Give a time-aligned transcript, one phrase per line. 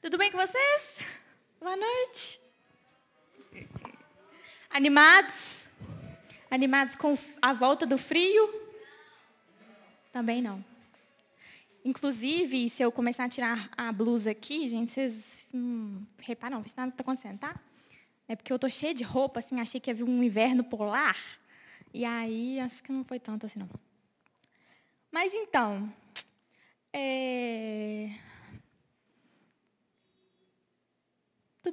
[0.00, 0.98] Tudo bem com vocês?
[1.60, 2.40] Boa noite.
[4.70, 5.68] Animados?
[6.48, 8.48] Animados com a volta do frio?
[10.12, 10.64] Também não.
[11.84, 16.90] Inclusive, se eu começar a tirar a blusa aqui, gente, vocês hum, reparam, não nada
[16.90, 17.58] está acontecendo, tá?
[18.28, 21.18] É porque eu estou cheia de roupa, assim, achei que havia um inverno polar.
[21.92, 23.68] E aí, acho que não foi tanto assim, não.
[25.10, 25.92] Mas então,
[26.92, 28.27] é...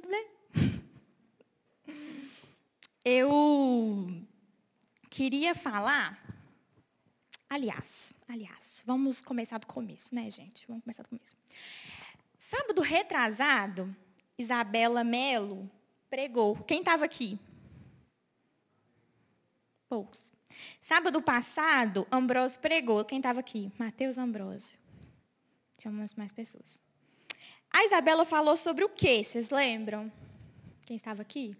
[0.00, 0.28] tudo bem?
[3.02, 4.06] Eu
[5.08, 6.20] queria falar,
[7.48, 10.66] aliás, aliás, vamos começar do começo, né, gente?
[10.66, 11.34] Vamos começar do começo.
[12.38, 13.96] Sábado retrasado,
[14.36, 15.70] Isabela Melo
[16.10, 16.56] pregou.
[16.64, 17.38] Quem estava aqui?
[19.88, 20.30] Poucos.
[20.82, 23.02] Sábado passado, Ambrósio pregou.
[23.02, 23.72] Quem estava aqui?
[23.78, 24.76] Mateus Ambrósio.
[25.78, 26.85] Tinha umas mais pessoas.
[27.70, 29.22] A Isabela falou sobre o quê?
[29.22, 30.10] Vocês lembram?
[30.84, 31.56] Quem estava aqui?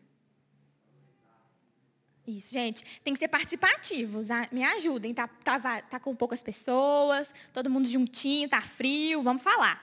[2.26, 2.84] Isso, gente.
[3.04, 4.28] Tem que ser participativos.
[4.50, 5.14] Me ajudem.
[5.14, 9.22] Tá, tá, tá com poucas pessoas, todo mundo juntinho, tá frio.
[9.22, 9.82] Vamos falar.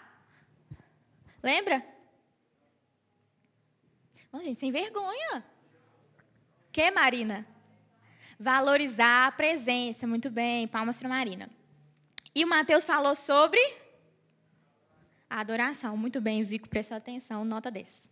[1.42, 1.86] Lembra?
[4.32, 5.44] Bom, gente, sem vergonha.
[6.72, 7.48] Que, Marina?
[8.38, 10.06] Valorizar a presença.
[10.06, 10.68] Muito bem.
[10.68, 11.50] Palmas para Marina.
[12.36, 13.60] E o Mateus falou sobre
[15.34, 15.98] a adoração.
[15.98, 18.04] Muito bem, Vico prestou atenção, nota 10.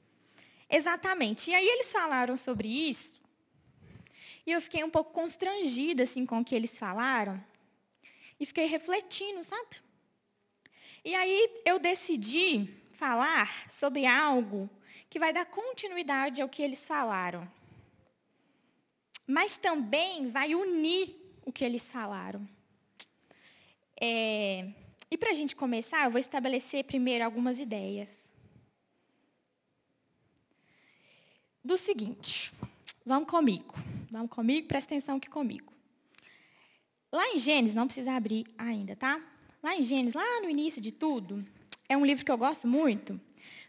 [0.67, 1.51] Exatamente.
[1.51, 3.21] E aí eles falaram sobre isso.
[4.43, 7.39] E eu fiquei um pouco constrangida assim com o que eles falaram.
[8.39, 9.75] E fiquei refletindo, sabe?
[11.05, 14.67] E aí eu decidi falar sobre algo
[15.07, 17.47] que vai dar continuidade ao que eles falaram.
[19.27, 22.49] Mas também vai unir o que eles falaram.
[23.95, 24.73] É,
[25.11, 28.09] e para a gente começar, eu vou estabelecer primeiro algumas ideias.
[31.63, 32.51] Do seguinte,
[33.05, 33.75] vamos comigo.
[34.09, 35.71] Vamos comigo, presta atenção aqui comigo.
[37.11, 39.21] Lá em Gênesis, não precisa abrir ainda, tá?
[39.61, 41.45] Lá em Gênesis, lá no início de tudo,
[41.89, 43.19] é um livro que eu gosto muito,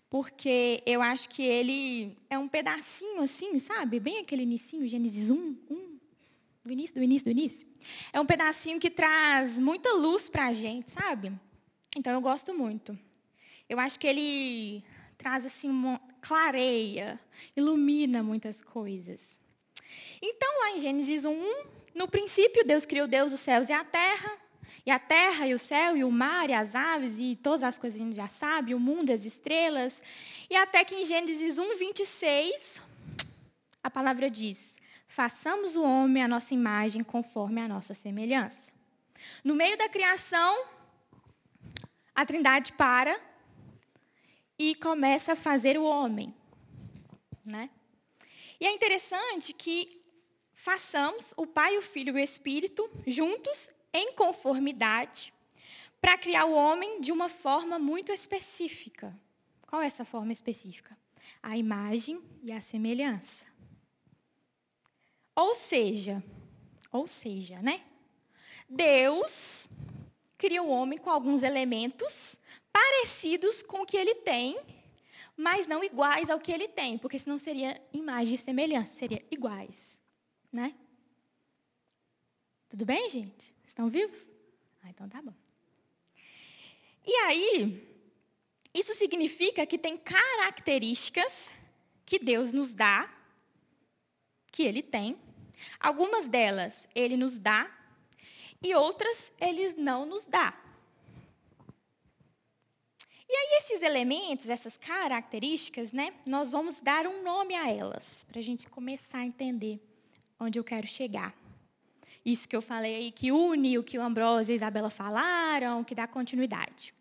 [0.08, 3.98] porque eu acho que ele é um pedacinho assim, sabe?
[3.98, 5.91] Bem aquele inicinho, Gênesis 1, 1,
[6.64, 7.66] do início, do início, do início.
[8.12, 11.32] É um pedacinho que traz muita luz para a gente, sabe?
[11.96, 12.98] Então eu gosto muito.
[13.68, 14.84] Eu acho que ele
[15.18, 17.20] traz assim, uma, clareia,
[17.56, 19.20] ilumina muitas coisas.
[20.22, 21.64] Então, lá em Gênesis 1,
[21.94, 24.38] no princípio, Deus criou Deus, os céus e a terra.
[24.86, 27.78] E a terra, e o céu, e o mar, e as aves, e todas as
[27.78, 30.02] coisas que a gente já sabe, o mundo, as estrelas.
[30.48, 32.80] E até que em Gênesis 1, 26,
[33.82, 34.58] a palavra diz:
[35.14, 38.72] façamos o homem à nossa imagem conforme a nossa semelhança.
[39.44, 40.64] No meio da criação,
[42.14, 43.20] a Trindade para
[44.58, 46.34] e começa a fazer o homem,
[47.44, 47.68] né?
[48.58, 50.00] E é interessante que
[50.54, 55.32] façamos o Pai, o Filho e o Espírito juntos em conformidade
[56.00, 59.14] para criar o homem de uma forma muito específica.
[59.66, 60.96] Qual é essa forma específica?
[61.42, 63.51] A imagem e a semelhança.
[65.34, 66.22] Ou seja,
[66.90, 67.84] ou seja, né?
[68.68, 69.66] Deus
[70.36, 72.36] cria o homem com alguns elementos
[72.72, 74.58] parecidos com o que ele tem,
[75.36, 80.00] mas não iguais ao que ele tem, porque senão seria imagem e semelhança, seria iguais,
[80.50, 80.74] né?
[82.68, 83.54] Tudo bem, gente?
[83.66, 84.18] Estão vivos?
[84.82, 85.34] Ah, então tá bom.
[87.06, 87.92] E aí,
[88.72, 91.50] isso significa que tem características
[92.06, 93.12] que Deus nos dá
[94.50, 95.18] que ele tem.
[95.80, 97.70] Algumas delas ele nos dá
[98.62, 100.54] e outras ele não nos dá.
[103.28, 108.38] E aí esses elementos, essas características, né, nós vamos dar um nome a elas, para
[108.38, 109.80] a gente começar a entender
[110.38, 111.34] onde eu quero chegar.
[112.24, 115.82] Isso que eu falei aí, que une o que o Ambrosio e a Isabela falaram,
[115.82, 116.94] que dá continuidade.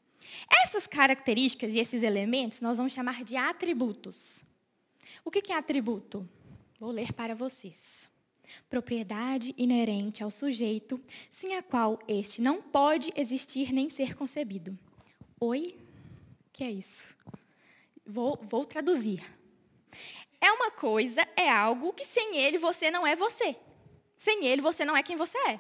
[0.64, 4.44] Essas características e esses elementos nós vamos chamar de atributos.
[5.24, 6.28] O que é atributo?
[6.80, 8.10] Vou ler para vocês.
[8.72, 10.98] Propriedade inerente ao sujeito,
[11.30, 14.80] sem a qual este não pode existir nem ser concebido.
[15.42, 15.78] Oi?
[16.54, 17.14] Que é isso?
[18.06, 19.22] Vou, vou traduzir.
[20.40, 23.58] É uma coisa, é algo que sem ele você não é você.
[24.18, 25.60] Sem ele você não é quem você é.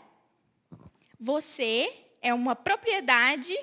[1.19, 3.53] Você é uma propriedade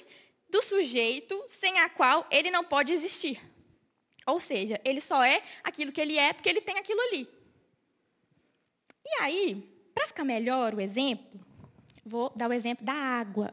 [0.50, 3.40] do sujeito sem a qual ele não pode existir.
[4.26, 7.38] Ou seja, ele só é aquilo que ele é porque ele tem aquilo ali.
[9.10, 11.40] E aí, para ficar melhor o exemplo,
[12.05, 13.50] vou dar o exemplo da água.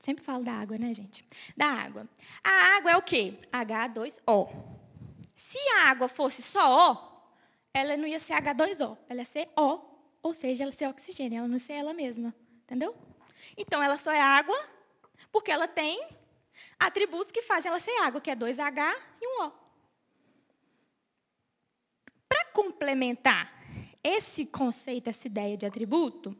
[0.00, 1.24] Sempre falo da água, né, gente?
[1.56, 2.08] Da água.
[2.42, 3.38] A água é o quê?
[3.52, 4.48] H2O.
[5.36, 7.08] Se a água fosse só O,
[7.72, 9.80] ela não ia ser H2O, ela ia ser O,
[10.22, 12.34] ou seja, ela ia ser oxigênio, ela não ia ser ela mesma.
[12.64, 12.94] Entendeu?
[13.56, 14.58] Então, ela só é água
[15.30, 16.06] porque ela tem
[16.78, 19.52] atributos que fazem ela ser água, que é 2H e um O.
[22.28, 23.57] Para complementar
[24.08, 26.36] esse conceito, essa ideia de atributo,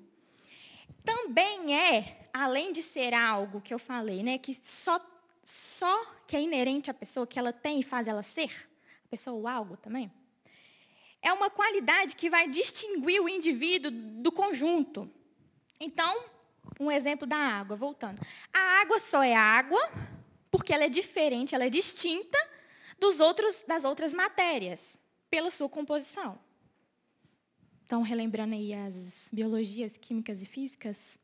[1.04, 5.00] também é, além de ser algo que eu falei, né, que só,
[5.44, 8.68] só que é inerente à pessoa, que ela tem e faz ela ser,
[9.04, 10.10] a pessoa ou algo também,
[11.20, 15.10] é uma qualidade que vai distinguir o indivíduo do conjunto.
[15.80, 16.24] Então,
[16.78, 18.20] um exemplo da água, voltando.
[18.52, 19.80] A água só é água
[20.50, 22.38] porque ela é diferente, ela é distinta
[22.98, 24.98] dos outros, das outras matérias,
[25.30, 26.38] pela sua composição.
[27.88, 31.18] Então, relembrando aí as biologias, químicas e físicas,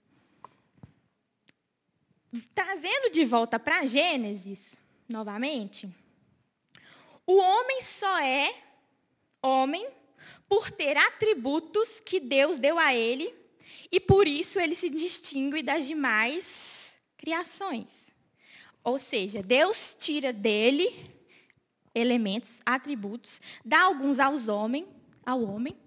[2.54, 4.74] trazendo de volta para Gênesis,
[5.06, 5.86] novamente,
[7.26, 8.62] o homem só é
[9.42, 9.86] homem
[10.48, 13.34] por ter atributos que Deus deu a ele
[13.92, 18.10] e por isso ele se distingue das demais criações.
[18.82, 21.12] Ou seja, Deus tira dele
[21.94, 24.86] elementos, atributos, dá alguns aos homens,
[25.26, 25.83] ao homem,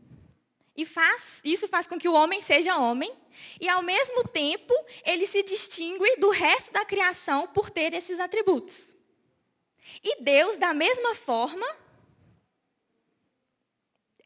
[0.78, 3.12] e faz, isso faz com que o homem seja homem,
[3.60, 8.94] e ao mesmo tempo ele se distingue do resto da criação por ter esses atributos.
[10.04, 11.66] E Deus, da mesma forma,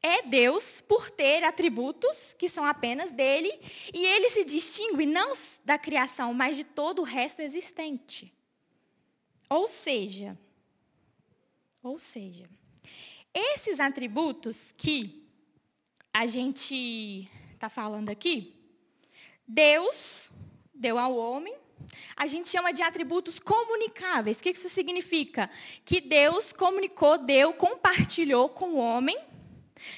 [0.01, 3.57] é Deus por ter atributos que são apenas dele,
[3.93, 5.31] e ele se distingue não
[5.63, 8.33] da criação, mas de todo o resto existente.
[9.49, 10.37] Ou seja,
[11.81, 12.49] ou seja,
[13.33, 15.20] esses atributos que
[16.13, 18.55] a gente está falando aqui,
[19.47, 20.29] Deus
[20.73, 21.55] deu ao homem,
[22.15, 24.39] a gente chama de atributos comunicáveis.
[24.39, 25.49] O que isso significa?
[25.83, 29.17] Que Deus comunicou, deu, compartilhou com o homem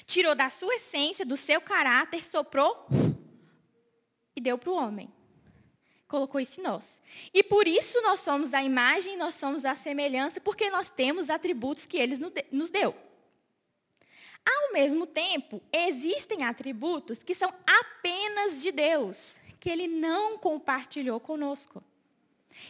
[0.06, 2.88] Tirou da sua essência, do seu caráter, soprou
[4.36, 5.12] e deu para o homem.
[6.08, 7.00] Colocou isso em nós.
[7.34, 11.86] E por isso nós somos a imagem, nós somos a semelhança, porque nós temos atributos
[11.86, 12.18] que ele
[12.52, 12.96] nos deu.
[14.46, 21.84] Ao mesmo tempo, existem atributos que são apenas de Deus, que ele não compartilhou conosco.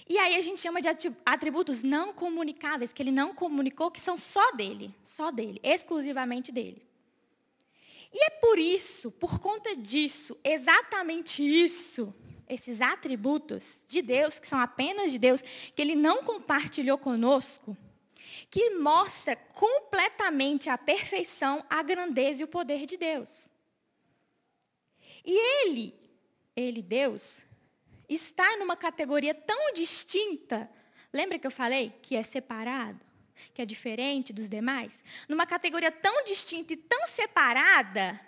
[0.08, 0.88] E aí a gente chama de
[1.26, 6.82] atributos não comunicáveis, que ele não comunicou, que são só dele, só dele, exclusivamente dele.
[8.14, 12.14] E é por isso, por conta disso, exatamente isso,
[12.48, 17.76] esses atributos de Deus, que são apenas de Deus, que Ele não compartilhou conosco,
[18.50, 23.50] que mostra completamente a perfeição, a grandeza e o poder de Deus.
[25.26, 25.94] E Ele,
[26.56, 27.42] Ele, Deus,
[28.08, 30.70] está numa categoria tão distinta,
[31.12, 33.14] lembra que eu falei que é separado?
[33.54, 38.20] que é diferente dos demais, numa categoria tão distinta e tão separada,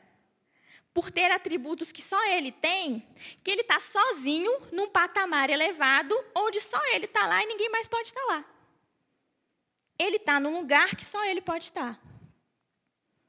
[0.94, 3.06] por ter atributos que só ele tem,
[3.44, 7.88] que ele está sozinho num patamar elevado, onde só ele está lá e ninguém mais
[7.88, 8.46] pode estar tá lá.
[9.98, 12.00] Ele está num lugar que só ele pode estar.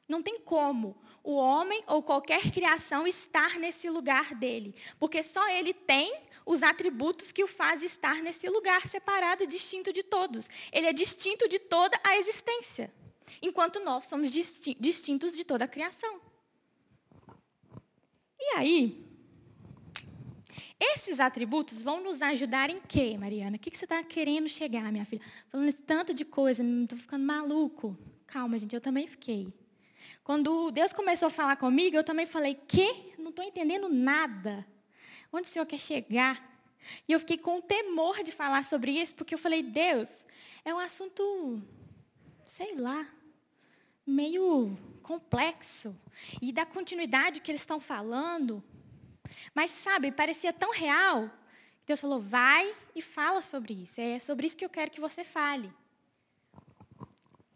[0.09, 5.75] Não tem como o homem ou qualquer criação estar nesse lugar dele, porque só ele
[5.75, 10.49] tem os atributos que o faz estar nesse lugar separado e distinto de todos.
[10.71, 12.93] Ele é distinto de toda a existência,
[13.43, 16.21] enquanto nós somos distintos de toda a criação.
[18.39, 19.06] E aí,
[20.79, 23.57] esses atributos vão nos ajudar em quê, Mariana?
[23.57, 25.23] O que você está querendo chegar, minha filha?
[25.49, 27.97] Falando tanto de coisa, estou ficando maluco.
[28.27, 29.53] Calma, gente, eu também fiquei.
[30.23, 33.15] Quando Deus começou a falar comigo, eu também falei, que?
[33.17, 34.67] Não estou entendendo nada.
[35.33, 36.57] Onde o Senhor quer chegar?
[37.09, 40.27] E eu fiquei com temor de falar sobre isso, porque eu falei, Deus,
[40.65, 41.63] é um assunto,
[42.45, 43.07] sei lá,
[44.07, 45.97] meio complexo.
[46.43, 48.63] E da continuidade que eles estão falando.
[49.55, 51.31] Mas, sabe, parecia tão real.
[51.87, 54.01] Deus falou, vai e fala sobre isso.
[54.01, 55.73] É sobre isso que eu quero que você fale.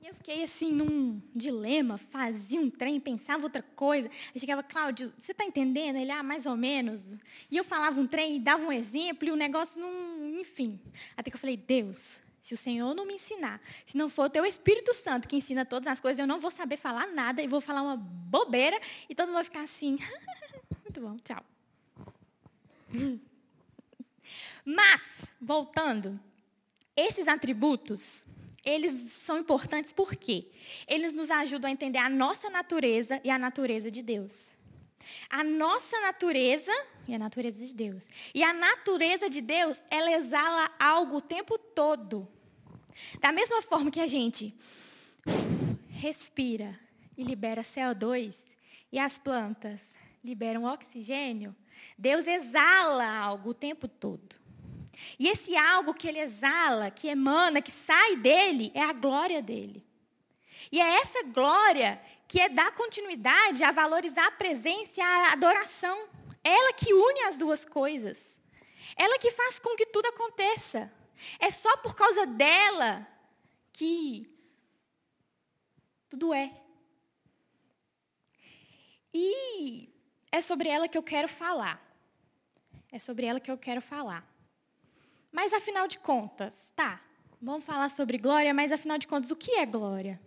[0.01, 4.09] E eu fiquei assim num dilema, fazia um trem, pensava outra coisa.
[4.35, 5.97] Aí chegava, Cláudio, você está entendendo?
[5.97, 7.05] Ele, ah, mais ou menos.
[7.51, 10.41] E eu falava um trem e dava um exemplo e o negócio não.
[10.41, 10.81] Enfim.
[11.15, 14.31] Até que eu falei, Deus, se o Senhor não me ensinar, se não for o
[14.31, 17.47] teu Espírito Santo que ensina todas as coisas, eu não vou saber falar nada e
[17.47, 19.99] vou falar uma bobeira e todo mundo vai ficar assim.
[20.83, 21.45] Muito bom, tchau.
[24.65, 26.19] Mas, voltando,
[26.97, 28.25] esses atributos
[28.65, 30.51] eles são importantes porque
[30.87, 34.51] eles nos ajudam a entender a nossa natureza e a natureza de Deus.
[35.29, 36.73] A nossa natureza,
[37.09, 38.07] e a natureza de Deus.
[38.35, 42.29] E a natureza de Deus, ela exala algo o tempo todo.
[43.19, 44.55] Da mesma forma que a gente
[45.89, 46.79] respira
[47.17, 48.35] e libera CO2
[48.93, 49.81] e as plantas
[50.23, 51.57] liberam oxigênio,
[51.97, 54.37] Deus exala algo o tempo todo.
[55.19, 59.85] E esse algo que ele exala, que emana, que sai dele, é a glória dele.
[60.71, 66.09] E é essa glória que é dar continuidade a valorizar a presença e a adoração.
[66.45, 68.39] Ela que une as duas coisas.
[68.97, 70.93] Ela que faz com que tudo aconteça.
[71.39, 73.07] É só por causa dela
[73.73, 74.31] que
[76.09, 76.53] tudo é.
[79.13, 79.89] E
[80.33, 81.81] é sobre ela que eu quero falar.
[82.93, 84.27] É sobre ela que eu quero falar.
[85.31, 87.01] Mas afinal de contas, tá,
[87.41, 90.21] vamos falar sobre glória, mas afinal de contas, o que é glória?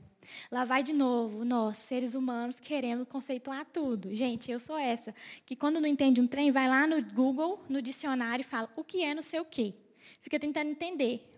[0.50, 4.16] Lá vai de novo, nós, seres humanos, queremos conceituar tudo.
[4.16, 5.14] Gente, eu sou essa,
[5.46, 8.84] que quando não entende um trem, vai lá no Google, no dicionário e fala o
[8.84, 9.74] que é não sei o quê.
[10.22, 11.30] Fica tentando entender.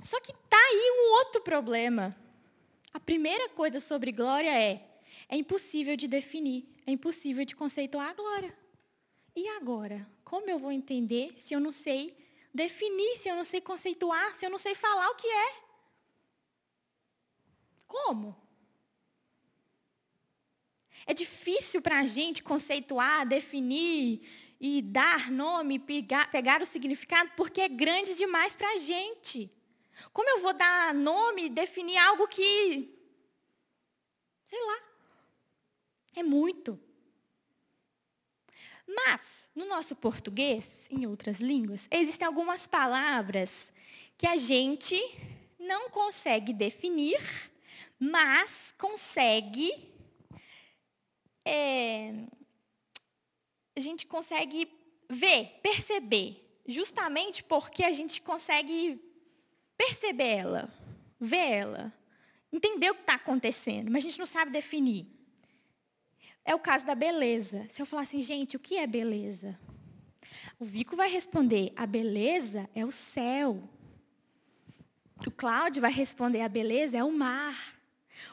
[0.00, 2.16] Só que tá aí um outro problema.
[2.92, 4.80] A primeira coisa sobre glória é,
[5.28, 8.56] é impossível de definir, é impossível de conceituar a glória.
[9.34, 10.08] E agora?
[10.24, 12.16] Como eu vou entender se eu não sei
[12.52, 15.52] definir, se eu não sei conceituar, se eu não sei falar o que é?
[17.86, 18.36] Como?
[21.06, 24.22] É difícil para a gente conceituar, definir
[24.60, 29.50] e dar nome, pegar, pegar o significado, porque é grande demais para a gente.
[30.12, 32.90] Como eu vou dar nome, definir algo que,
[34.46, 34.93] sei lá,
[36.14, 36.78] é muito.
[38.86, 43.72] Mas, no nosso português, em outras línguas, existem algumas palavras
[44.16, 44.96] que a gente
[45.58, 47.20] não consegue definir,
[47.98, 49.92] mas consegue.
[51.44, 52.14] É,
[53.76, 54.68] a gente consegue
[55.10, 59.00] ver, perceber, justamente porque a gente consegue
[59.76, 60.74] perceber ela,
[61.20, 61.92] ver ela,
[62.52, 65.06] entender o que está acontecendo, mas a gente não sabe definir.
[66.44, 67.66] É o caso da beleza.
[67.70, 69.58] Se eu falar assim, gente, o que é beleza?
[70.58, 73.62] O Vico vai responder, a beleza é o céu.
[75.26, 77.74] O Cláudio vai responder, a beleza é o mar.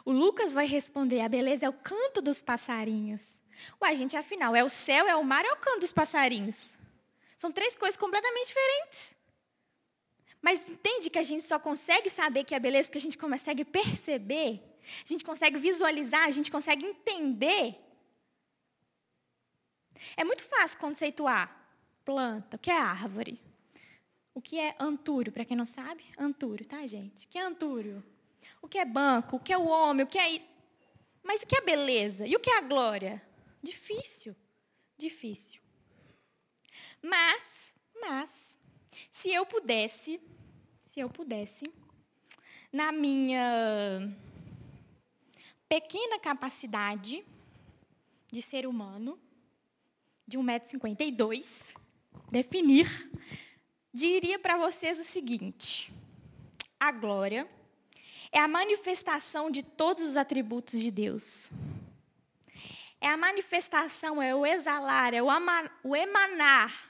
[0.03, 3.39] O Lucas vai responder, a beleza é o canto dos passarinhos.
[3.81, 6.77] Ué, gente, afinal, é o céu, é o mar, é o canto dos passarinhos.
[7.37, 9.15] São três coisas completamente diferentes.
[10.41, 13.63] Mas entende que a gente só consegue saber que é beleza porque a gente consegue
[13.63, 14.61] perceber,
[15.05, 17.79] a gente consegue visualizar, a gente consegue entender.
[20.15, 21.61] É muito fácil conceituar
[22.03, 23.39] planta, o que é árvore.
[24.33, 26.03] O que é antúrio, para quem não sabe?
[26.17, 27.25] Antúrio, tá, gente?
[27.25, 28.03] O que é antúrio?
[28.61, 29.35] O que é banco?
[29.35, 30.05] O que é o homem?
[30.05, 30.41] O que é?
[31.21, 32.25] Mas o que é beleza?
[32.25, 33.21] E o que é a glória?
[33.61, 34.35] Difícil,
[34.97, 35.61] difícil.
[37.01, 38.31] Mas, mas,
[39.11, 40.19] se eu pudesse,
[40.89, 41.63] se eu pudesse,
[42.71, 44.15] na minha
[45.67, 47.23] pequena capacidade
[48.31, 49.19] de ser humano,
[50.31, 51.75] de 1,52m,
[52.31, 53.11] definir,
[53.93, 55.93] diria para vocês o seguinte:
[56.79, 57.49] a glória
[58.31, 61.51] é a manifestação de todos os atributos de Deus.
[63.01, 66.89] É a manifestação, é o exalar, é o, ama, o emanar,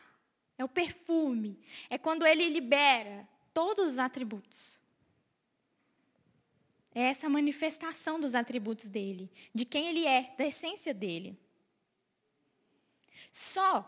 [0.57, 1.59] é o perfume.
[1.89, 4.79] É quando ele libera todos os atributos.
[6.93, 11.39] É essa manifestação dos atributos dele, de quem ele é, da essência dele.
[13.31, 13.85] Só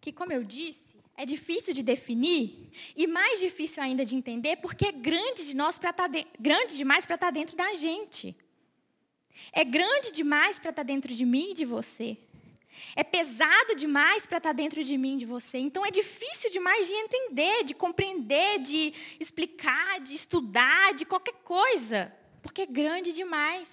[0.00, 0.80] que, como eu disse,
[1.16, 5.78] é difícil de definir e mais difícil ainda de entender porque é grande, de nós
[5.78, 6.26] tá de...
[6.38, 8.36] grande demais para estar tá dentro da gente.
[9.52, 12.16] É grande demais para estar tá dentro de mim e de você.
[12.94, 15.58] É pesado demais para estar dentro de mim e de você.
[15.58, 22.12] Então é difícil demais de entender, de compreender, de explicar, de estudar, de qualquer coisa.
[22.42, 23.68] Porque é grande demais.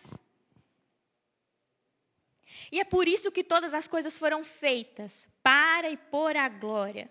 [2.72, 7.10] E é por isso que todas as coisas foram feitas para e por a glória.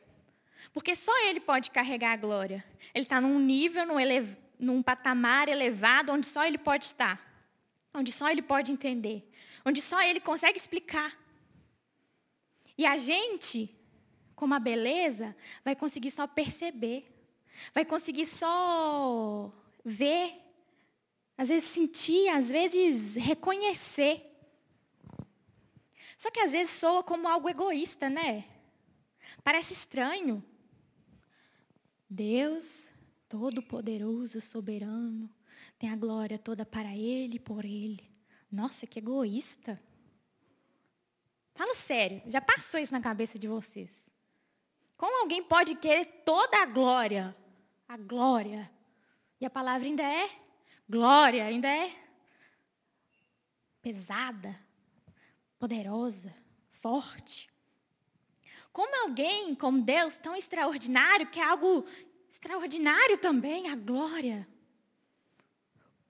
[0.72, 2.64] Porque só Ele pode carregar a glória.
[2.92, 4.36] Ele está num nível, num, elev...
[4.58, 7.22] num patamar elevado, onde só Ele pode estar.
[7.94, 9.30] Onde só Ele pode entender.
[9.64, 11.16] Onde só Ele consegue explicar.
[12.76, 13.70] E a gente,
[14.34, 17.08] como a beleza, vai conseguir só perceber.
[17.72, 19.52] Vai conseguir só
[19.84, 20.40] ver.
[21.38, 24.33] Às vezes sentir, às vezes reconhecer.
[26.24, 28.46] Só que às vezes soa como algo egoísta, né?
[29.42, 30.42] Parece estranho.
[32.08, 32.90] Deus,
[33.28, 35.28] todo-poderoso, soberano,
[35.78, 38.10] tem a glória toda para Ele e por Ele.
[38.50, 39.78] Nossa, que egoísta.
[41.54, 44.08] Fala sério, já passou isso na cabeça de vocês?
[44.96, 47.36] Como alguém pode querer toda a glória?
[47.86, 48.70] A glória.
[49.38, 50.30] E a palavra ainda é
[50.88, 51.94] glória, ainda é
[53.82, 54.63] pesada,
[55.64, 56.30] poderosa,
[56.72, 57.48] forte.
[58.70, 61.86] Como alguém como Deus tão extraordinário, que é algo
[62.30, 64.46] extraordinário também, a glória.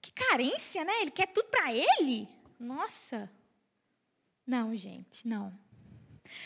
[0.01, 0.91] Que carência, né?
[1.01, 2.27] Ele quer tudo para ele?
[2.59, 3.31] Nossa.
[4.45, 5.57] Não, gente, não.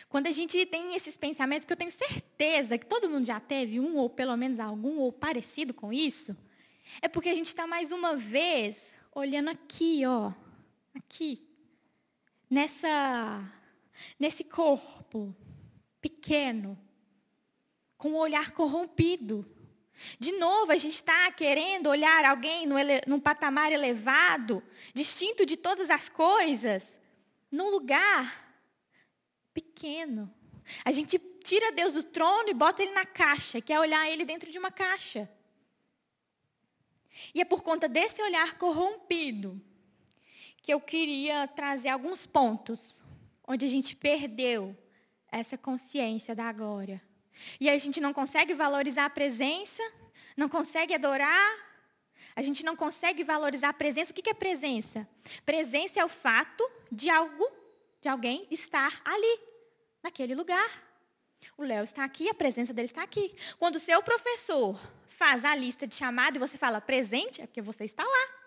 [0.07, 3.79] Quando a gente tem esses pensamentos, que eu tenho certeza que todo mundo já teve
[3.79, 6.37] um, ou pelo menos algum, ou parecido com isso,
[7.01, 8.77] é porque a gente está mais uma vez
[9.11, 10.31] olhando aqui, ó,
[10.93, 11.48] aqui,
[12.49, 13.43] nessa,
[14.19, 15.35] nesse corpo
[16.01, 16.77] pequeno,
[17.97, 19.45] com o olhar corrompido.
[20.17, 24.63] De novo, a gente está querendo olhar alguém no ele, num patamar elevado,
[24.93, 26.97] distinto de todas as coisas,
[27.51, 28.49] num lugar
[29.53, 30.33] pequeno.
[30.85, 34.49] A gente tira Deus do trono e bota ele na caixa, quer olhar ele dentro
[34.49, 35.29] de uma caixa.
[37.33, 39.61] E é por conta desse olhar corrompido
[40.61, 43.01] que eu queria trazer alguns pontos
[43.47, 44.77] onde a gente perdeu
[45.31, 47.01] essa consciência da glória.
[47.59, 49.81] E a gente não consegue valorizar a presença,
[50.35, 51.69] não consegue adorar,
[52.35, 54.11] a gente não consegue valorizar a presença.
[54.11, 55.07] O que é presença?
[55.45, 57.47] Presença é o fato de algo,
[58.01, 59.39] de alguém estar ali,
[60.03, 60.83] naquele lugar.
[61.57, 63.35] O Léo está aqui, a presença dele está aqui.
[63.57, 67.61] Quando o seu professor faz a lista de chamada e você fala presente, é porque
[67.61, 68.38] você está lá.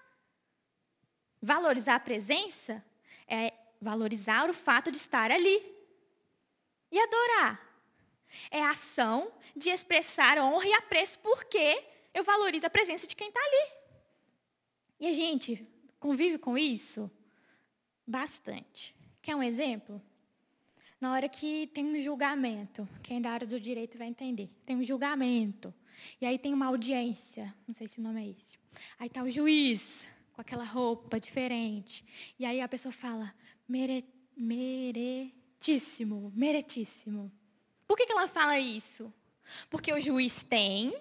[1.42, 2.84] Valorizar a presença
[3.26, 5.60] é valorizar o fato de estar ali.
[6.90, 7.60] E adorar
[8.50, 11.82] é a ação de expressar honra e apreço porque
[12.14, 13.72] eu valorizo a presença de quem está ali.
[15.00, 15.66] E a gente
[15.98, 17.10] convive com isso
[18.06, 18.94] bastante.
[19.20, 20.00] Quer um exemplo?
[21.00, 24.48] Na hora que tem um julgamento, quem é da área do direito vai entender.
[24.64, 25.74] Tem um julgamento.
[26.20, 28.58] E aí tem uma audiência, não sei se o nome é esse.
[28.98, 30.06] Aí está o juiz
[30.42, 32.04] aquela roupa diferente.
[32.38, 33.34] E aí a pessoa fala,
[33.66, 34.04] mere,
[34.36, 37.32] meretíssimo, meretíssimo.
[37.86, 39.12] Por que, que ela fala isso?
[39.70, 40.94] Porque o juiz tem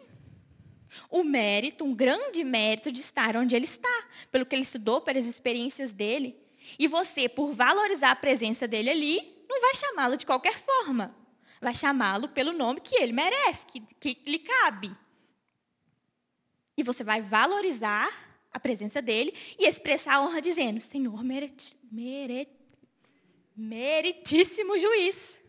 [1.09, 5.25] o mérito, um grande mérito de estar onde ele está, pelo que ele estudou, pelas
[5.25, 6.37] experiências dele.
[6.77, 11.15] E você, por valorizar a presença dele ali, não vai chamá-lo de qualquer forma.
[11.59, 14.95] Vai chamá-lo pelo nome que ele merece, que, que lhe cabe.
[16.77, 22.49] E você vai valorizar a presença dele e expressar a honra dizendo, Senhor, meret, meret,
[23.55, 25.39] meritíssimo juiz.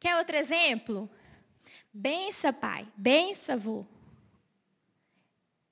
[0.00, 1.10] Quer outro exemplo?
[1.92, 2.88] Bença, pai.
[2.96, 3.86] Bença, vô.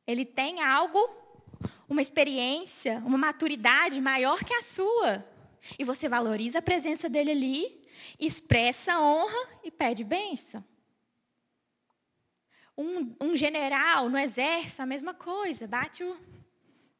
[0.06, 0.98] Ele tem algo,
[1.88, 5.26] uma experiência, uma maturidade maior que a sua.
[5.78, 10.64] E você valoriza a presença dele ali, expressa honra e pede bênção.
[12.76, 16.16] Um, um general no exército, a mesma coisa, bate o,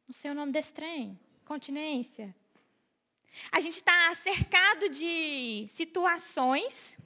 [0.07, 2.35] o seu nome desse trem, continência.
[3.51, 6.97] A gente está cercado de situações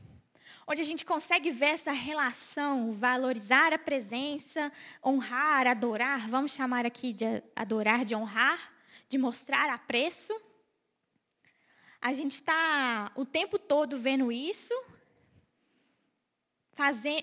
[0.69, 4.71] onde a gente consegue ver essa relação, valorizar a presença,
[5.05, 8.73] honrar, adorar, vamos chamar aqui de adorar, de honrar,
[9.07, 10.33] de mostrar apreço.
[12.01, 14.73] A gente está o tempo todo vendo isso,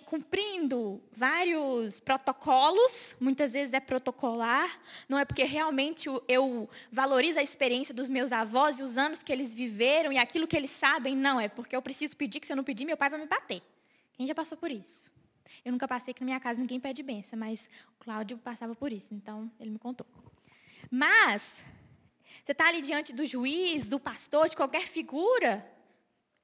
[0.05, 7.95] cumprindo vários protocolos, muitas vezes é protocolar, não é porque realmente eu valorizo a experiência
[7.95, 11.40] dos meus avós e os anos que eles viveram e aquilo que eles sabem, não,
[11.40, 13.62] é porque eu preciso pedir, que se eu não pedir, meu pai vai me bater.
[14.14, 15.11] Quem já passou por isso?
[15.64, 17.69] Eu nunca passei que na minha casa ninguém pede benção, mas
[18.01, 20.07] o Cláudio passava por isso, então ele me contou.
[20.90, 21.62] Mas,
[22.45, 25.64] você está ali diante do juiz, do pastor, de qualquer figura,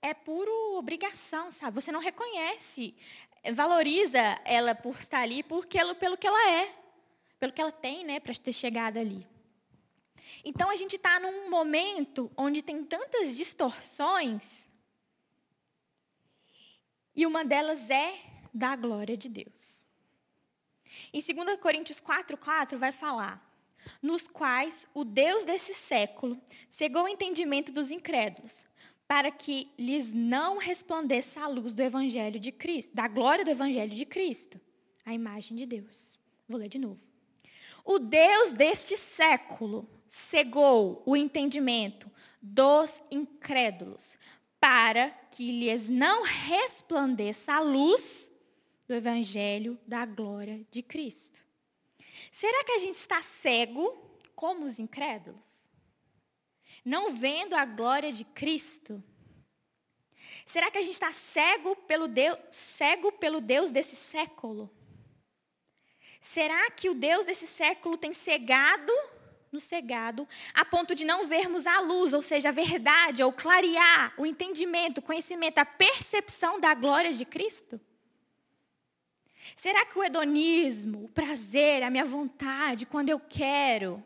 [0.03, 1.81] é puro obrigação, sabe?
[1.81, 2.95] Você não reconhece,
[3.55, 6.75] valoriza ela por estar ali porque ela, pelo que ela é,
[7.39, 9.27] pelo que ela tem, né, para ter chegado ali.
[10.45, 14.69] Então a gente está num momento onde tem tantas distorções
[17.15, 18.19] e uma delas é
[18.53, 19.85] da glória de Deus.
[21.13, 23.45] Em 2 Coríntios 4,4 vai falar,
[24.01, 28.65] nos quais o Deus desse século cegou o entendimento dos incrédulos,
[29.11, 33.93] para que lhes não resplandeça a luz do evangelho de Cristo, da glória do evangelho
[33.93, 34.61] de Cristo,
[35.05, 36.17] a imagem de Deus.
[36.49, 37.01] Vou ler de novo.
[37.85, 42.09] O Deus deste século cegou o entendimento
[42.41, 44.17] dos incrédulos,
[44.61, 48.31] para que lhes não resplandeça a luz
[48.87, 51.41] do evangelho da glória de Cristo.
[52.31, 55.69] Será que a gente está cego como os incrédulos?
[56.85, 59.03] Não vendo a glória de Cristo.
[60.47, 64.71] Será que a gente está cego pelo Deus, cego pelo Deus desse século?
[66.21, 68.93] Será que o Deus desse século tem cegado,
[69.51, 74.13] nos cegado, a ponto de não vermos a luz, ou seja, a verdade, ou clarear
[74.17, 77.81] o entendimento, o conhecimento, a percepção da glória de Cristo?
[79.57, 84.03] Será que o hedonismo, o prazer, a minha vontade, quando eu quero,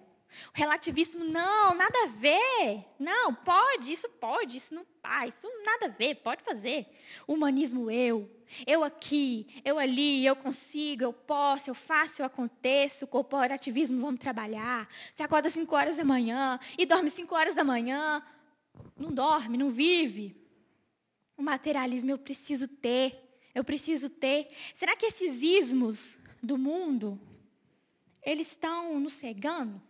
[0.52, 2.84] o relativismo, não, nada a ver.
[2.98, 6.86] Não, pode, isso pode, isso não pá, isso nada a ver, pode fazer.
[7.26, 8.30] O humanismo, eu.
[8.66, 13.04] Eu aqui, eu ali, eu consigo, eu posso, eu faço, eu aconteço.
[13.04, 14.88] O corporativismo, vamos trabalhar.
[15.14, 18.24] Você acorda 5 horas da manhã e dorme 5 horas da manhã.
[18.96, 20.36] Não dorme, não vive.
[21.36, 23.20] O materialismo eu preciso ter.
[23.54, 24.48] Eu preciso ter.
[24.74, 27.20] Será que esses ismos do mundo,
[28.22, 29.80] eles estão nos cegando?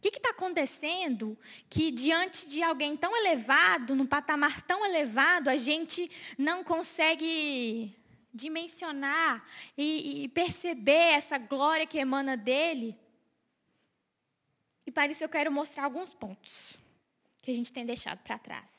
[0.00, 5.58] O que está acontecendo que, diante de alguém tão elevado, num patamar tão elevado, a
[5.58, 7.94] gente não consegue
[8.32, 12.96] dimensionar e, e perceber essa glória que emana dele?
[14.86, 16.78] E para isso eu quero mostrar alguns pontos
[17.42, 18.70] que a gente tem deixado para trás.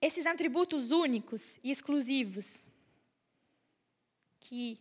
[0.00, 2.60] Esses atributos únicos e exclusivos
[4.40, 4.80] que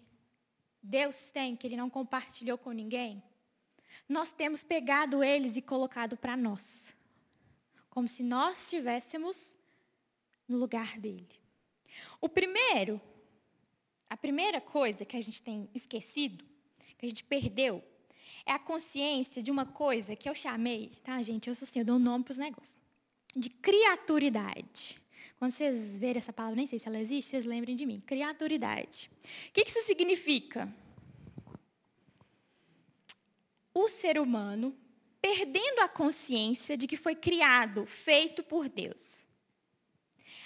[0.81, 3.23] Deus tem, que Ele não compartilhou com ninguém,
[4.07, 6.93] nós temos pegado eles e colocado para nós.
[7.89, 9.57] Como se nós estivéssemos
[10.47, 11.29] no lugar dele.
[12.19, 12.99] O primeiro,
[14.09, 16.43] a primeira coisa que a gente tem esquecido,
[16.97, 17.83] que a gente perdeu,
[18.45, 21.47] é a consciência de uma coisa que eu chamei, tá, gente?
[21.47, 22.75] Eu sou assim, eu dou um nome para os negócios.
[23.35, 25.01] De criaturidade.
[25.37, 28.01] Quando vocês verem essa palavra, nem sei se ela existe, vocês lembrem de mim.
[28.05, 29.09] Criaturidade.
[29.49, 30.71] O que isso significa?
[33.73, 34.75] O ser humano
[35.21, 39.23] perdendo a consciência de que foi criado, feito por Deus.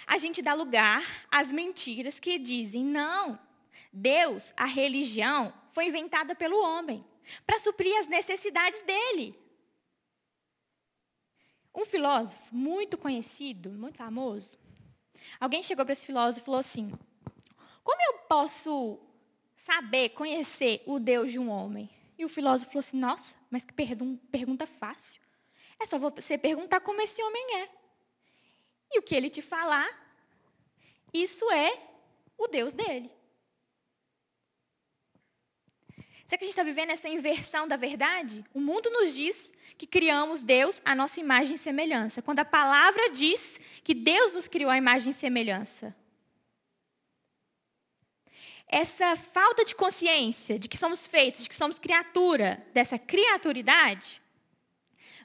[0.06, 3.38] A gente dá lugar às mentiras que dizem: não,
[3.92, 7.04] Deus, a religião, foi inventada pelo homem
[7.44, 9.34] para suprir as necessidades dele.
[11.74, 14.58] Um filósofo muito conhecido, muito famoso,
[15.38, 16.92] alguém chegou para esse filósofo e falou assim:
[17.82, 18.98] Como eu posso
[19.56, 21.90] saber, conhecer o Deus de um homem?
[22.18, 25.22] E o filósofo falou assim: Nossa, mas que pergunta fácil.
[25.78, 27.68] É só você perguntar como esse homem é.
[28.90, 29.88] E o que ele te falar,
[31.14, 31.80] isso é
[32.36, 33.10] o Deus dele.
[36.26, 38.44] Será que a gente está vivendo essa inversão da verdade?
[38.52, 43.08] O mundo nos diz que criamos Deus à nossa imagem e semelhança, quando a palavra
[43.10, 45.94] diz que Deus nos criou à imagem e semelhança
[48.68, 54.20] essa falta de consciência de que somos feitos, de que somos criatura, dessa criaturidade,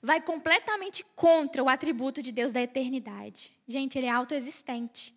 [0.01, 3.51] vai completamente contra o atributo de Deus da eternidade.
[3.67, 5.13] Gente, ele é autoexistente.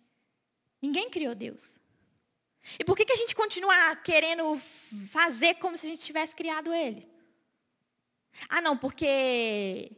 [0.81, 1.79] Ninguém criou Deus.
[2.77, 4.57] E por que, que a gente continua querendo
[5.09, 7.07] fazer como se a gente tivesse criado ele?
[8.49, 9.91] Ah, não, porque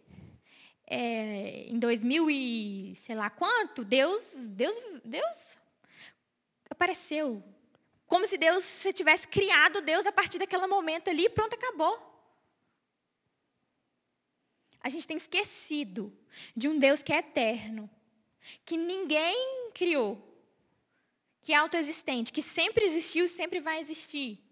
[0.87, 5.57] é, em 2000 e sei lá quanto, Deus, Deus, Deus
[6.69, 7.43] apareceu,
[8.09, 12.09] como se Deus, se tivesse criado Deus a partir daquele momento ali e pronto, acabou.
[14.81, 16.11] A gente tem esquecido
[16.55, 17.87] de um Deus que é eterno,
[18.65, 20.17] que ninguém criou,
[21.43, 24.43] que é autoexistente, que sempre existiu e sempre vai existir.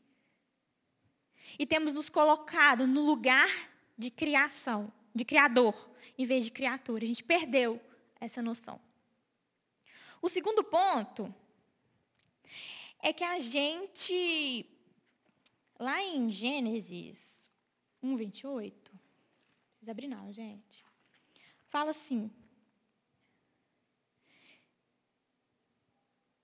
[1.58, 3.50] E temos nos colocado no lugar
[3.98, 7.04] de criação, de criador, em vez de criatura.
[7.04, 7.82] A gente perdeu
[8.20, 8.80] essa noção.
[10.22, 11.34] O segundo ponto
[13.08, 14.70] é que a gente,
[15.80, 17.18] lá em Gênesis
[18.04, 19.00] 1, 28, não
[19.70, 20.84] precisa abrir não, gente,
[21.70, 22.30] fala assim,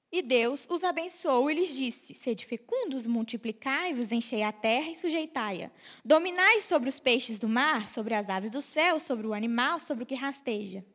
[0.10, 5.71] E Deus os abençoou e lhes disse: Sede fecundos, multiplicai-vos, enchei a terra e sujeitai-a.
[6.06, 10.04] Dominai sobre os peixes do mar, sobre as aves do céu, sobre o animal, sobre
[10.04, 10.86] o que rasteja.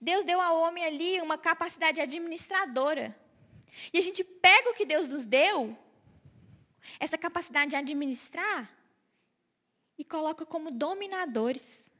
[0.00, 3.18] Deus deu ao homem ali uma capacidade administradora.
[3.92, 5.76] E a gente pega o que Deus nos deu,
[6.98, 8.70] essa capacidade de administrar,
[9.96, 11.90] e coloca como dominadores.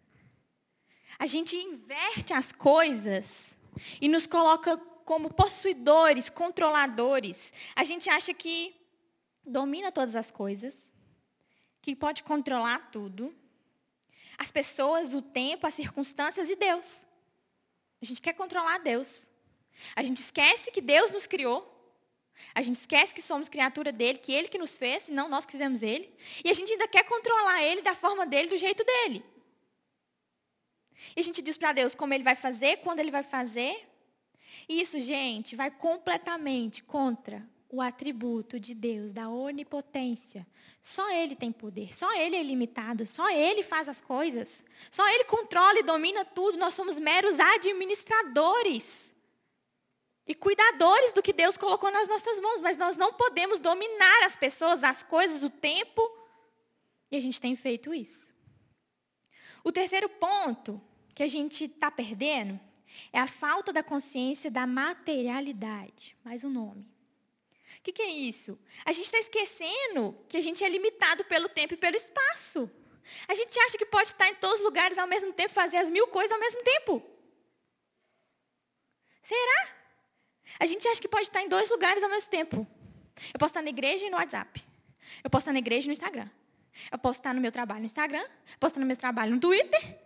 [1.18, 3.56] A gente inverte as coisas
[4.00, 7.52] e nos coloca como possuidores, controladores.
[7.76, 8.74] A gente acha que
[9.44, 10.94] domina todas as coisas,
[11.82, 13.34] que pode controlar tudo.
[14.38, 17.04] As pessoas, o tempo, as circunstâncias e Deus.
[18.00, 19.29] A gente quer controlar Deus.
[19.94, 21.76] A gente esquece que Deus nos criou.
[22.54, 25.44] A gente esquece que somos criatura dele, que ele que nos fez, e não nós
[25.44, 26.12] que fizemos ele.
[26.44, 29.24] E a gente ainda quer controlar ele da forma dele, do jeito dele.
[31.16, 33.86] E a gente diz para Deus como ele vai fazer, quando ele vai fazer.
[34.68, 40.46] E isso, gente, vai completamente contra o atributo de Deus, da onipotência.
[40.82, 45.24] Só Ele tem poder, só Ele é ilimitado, só Ele faz as coisas, só Ele
[45.24, 46.58] controla e domina tudo.
[46.58, 49.09] Nós somos meros administradores
[50.26, 54.36] e cuidadores do que Deus colocou nas nossas mãos, mas nós não podemos dominar as
[54.36, 56.00] pessoas, as coisas, o tempo,
[57.10, 58.30] e a gente tem feito isso.
[59.64, 60.80] O terceiro ponto
[61.14, 62.58] que a gente está perdendo
[63.12, 66.16] é a falta da consciência da materialidade.
[66.24, 66.88] Mais um nome.
[67.78, 68.58] O que, que é isso?
[68.84, 72.70] A gente está esquecendo que a gente é limitado pelo tempo e pelo espaço.
[73.26, 75.88] A gente acha que pode estar em todos os lugares ao mesmo tempo, fazer as
[75.88, 77.02] mil coisas ao mesmo tempo.
[79.22, 79.79] Será?
[80.60, 82.66] A gente acha que pode estar em dois lugares ao mesmo tempo.
[83.32, 84.62] Eu posso estar na igreja e no WhatsApp.
[85.24, 86.28] Eu posso estar na igreja e no Instagram.
[86.92, 88.20] Eu posso estar no meu trabalho no Instagram.
[88.22, 89.98] Eu posso estar no meu trabalho no Twitter.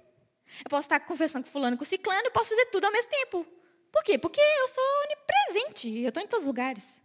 [0.64, 2.26] Eu posso estar conversando com fulano, com ciclano.
[2.26, 3.44] Eu posso fazer tudo ao mesmo tempo.
[3.90, 4.16] Por quê?
[4.16, 6.00] Porque eu sou onipresente.
[6.00, 7.00] Eu estou em todos os lugares.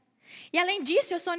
[0.54, 1.34] E além disso, eu sou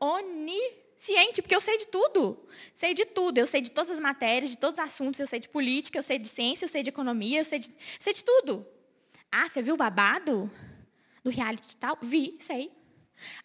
[0.00, 2.44] onisciente, porque eu sei de tudo.
[2.74, 3.38] Sei de tudo.
[3.38, 5.20] Eu sei de todas as matérias, de todos os assuntos.
[5.20, 7.72] Eu sei de política, eu sei de ciência, eu sei de economia, eu sei de,
[8.00, 8.66] sei de tudo.
[9.30, 10.50] Ah, você viu o babado
[11.26, 11.98] do reality tal?
[12.00, 12.70] Vi, sei.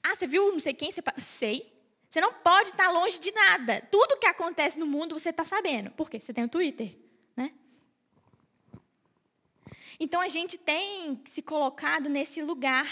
[0.04, 0.92] Ah, você viu não sei quem?
[0.92, 1.02] Você...
[1.18, 1.74] Sei.
[2.08, 3.82] Você não pode estar longe de nada.
[3.90, 5.90] Tudo que acontece no mundo você está sabendo.
[5.92, 6.20] Por quê?
[6.20, 6.96] Você tem o Twitter.
[7.36, 7.52] Né?
[10.00, 12.88] Então a gente tem se colocado nesse lugar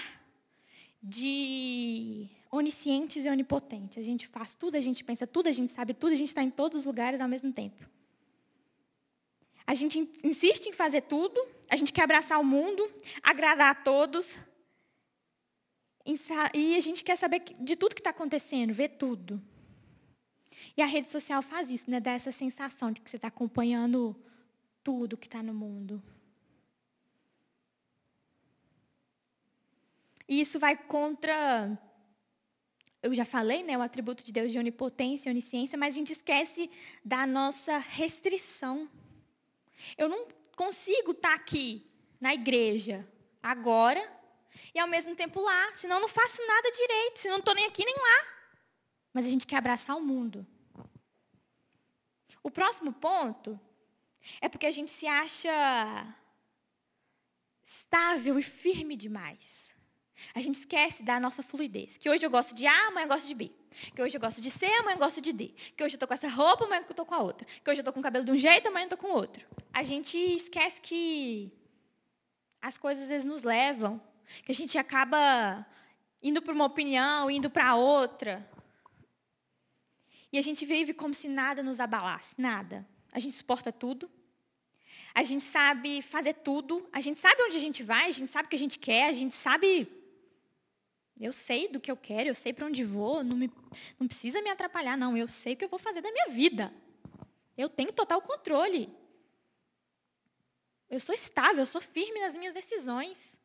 [1.03, 3.99] de oniscientes e onipotentes.
[3.99, 6.41] A gente faz tudo, a gente pensa tudo, a gente sabe tudo, a gente está
[6.41, 7.85] em todos os lugares ao mesmo tempo.
[9.67, 12.89] A gente insiste em fazer tudo, a gente quer abraçar o mundo,
[13.21, 14.35] agradar a todos.
[16.05, 19.41] E a gente quer saber de tudo que está acontecendo, ver tudo.
[20.75, 21.99] E a rede social faz isso, né?
[21.99, 24.15] Dá essa sensação de que você está acompanhando
[24.83, 26.01] tudo que está no mundo.
[30.27, 31.77] E isso vai contra,
[33.01, 36.13] eu já falei, né, o atributo de Deus de onipotência e onisciência, mas a gente
[36.13, 36.69] esquece
[37.03, 38.87] da nossa restrição.
[39.97, 41.89] Eu não consigo estar aqui
[42.21, 43.07] na igreja
[43.41, 44.18] agora
[44.73, 47.83] e ao mesmo tempo lá, senão não faço nada direito, senão não estou nem aqui
[47.85, 48.27] nem lá.
[49.13, 50.45] Mas a gente quer abraçar o mundo.
[52.43, 53.59] O próximo ponto
[54.41, 55.51] é porque a gente se acha
[57.65, 59.75] estável e firme demais.
[60.33, 61.97] A gente esquece da nossa fluidez.
[61.97, 63.51] Que hoje eu gosto de A, amanhã eu gosto de B.
[63.95, 65.53] Que hoje eu gosto de C, amanhã eu gosto de D.
[65.75, 67.45] Que hoje eu estou com essa roupa, amanhã eu estou com a outra.
[67.63, 69.45] Que hoje eu estou com o cabelo de um jeito, amanhã eu estou com outro.
[69.71, 71.51] A gente esquece que
[72.61, 74.01] as coisas às vezes nos levam.
[74.43, 75.65] Que a gente acaba
[76.21, 78.49] indo para uma opinião, indo para outra.
[80.31, 82.87] E a gente vive como se nada nos abalasse, nada.
[83.11, 84.09] A gente suporta tudo.
[85.13, 86.87] A gente sabe fazer tudo.
[86.91, 89.09] A gente sabe onde a gente vai, a gente sabe o que a gente quer,
[89.09, 89.87] a gente sabe
[91.19, 93.51] eu sei do que eu quero, eu sei para onde vou, não, me,
[93.99, 95.17] não precisa me atrapalhar, não.
[95.17, 96.73] Eu sei o que eu vou fazer da minha vida.
[97.57, 98.89] Eu tenho total controle.
[100.89, 103.37] Eu sou estável, eu sou firme nas minhas decisões.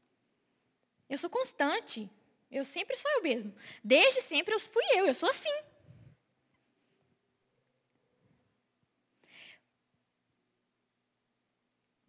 [1.15, 2.11] Eu sou constante.
[2.51, 3.55] Eu sempre sou eu mesmo.
[3.85, 5.57] Desde sempre eu fui eu, eu sou assim.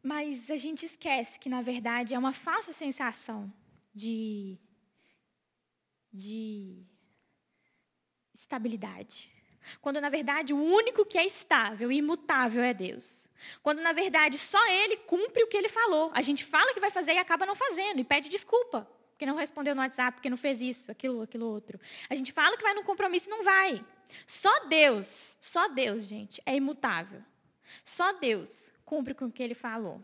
[0.01, 3.53] Mas a gente esquece que, na verdade, é uma falsa sensação
[3.93, 4.57] de
[6.11, 6.83] de
[8.33, 9.29] estabilidade.
[9.81, 13.27] Quando, na verdade, o único que é estável e imutável é Deus.
[13.61, 16.11] Quando, na verdade, só Ele cumpre o que Ele falou.
[16.13, 19.37] A gente fala que vai fazer e acaba não fazendo, e pede desculpa, porque não
[19.37, 21.79] respondeu no WhatsApp, porque não fez isso, aquilo, aquilo outro.
[22.09, 23.83] A gente fala que vai num compromisso e não vai.
[24.27, 27.23] Só Deus, só Deus, gente, é imutável.
[27.85, 30.03] Só Deus cumpre com o que Ele falou.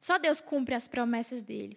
[0.00, 1.76] Só Deus cumpre as promessas dele.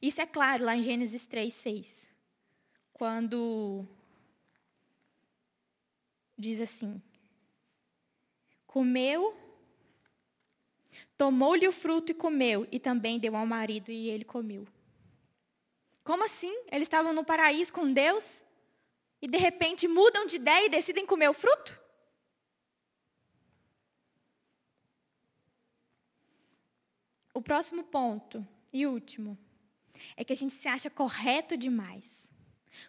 [0.00, 2.08] Isso é claro lá em Gênesis 3, 6.
[2.92, 3.84] Quando
[6.38, 7.02] diz assim:
[8.64, 9.36] Comeu,
[11.22, 14.66] tomou-lhe o fruto e comeu, e também deu ao marido e ele comeu.
[16.02, 16.52] Como assim?
[16.66, 18.44] Eles estavam no paraíso com Deus
[19.20, 21.80] e de repente mudam de ideia e decidem comer o fruto?
[27.32, 29.38] O próximo ponto e último
[30.16, 32.28] é que a gente se acha correto demais.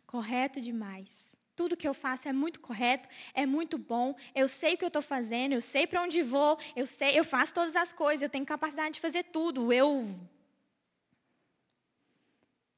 [0.07, 1.32] Correto demais.
[1.55, 4.87] Tudo que eu faço é muito correto, é muito bom, eu sei o que eu
[4.87, 8.29] estou fazendo, eu sei para onde vou, eu sei, eu faço todas as coisas, eu
[8.29, 9.71] tenho capacidade de fazer tudo.
[9.71, 10.17] Eu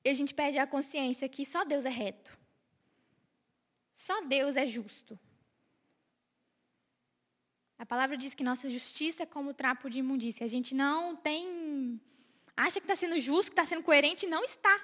[0.06, 2.38] e a gente perde a consciência que só Deus é reto.
[3.96, 5.20] Só Deus é justo.
[7.80, 10.46] A palavra diz que nossa justiça é como trapo de imundícia.
[10.46, 12.00] A gente não tem.
[12.56, 14.80] acha que está sendo justo, que está sendo coerente, não está.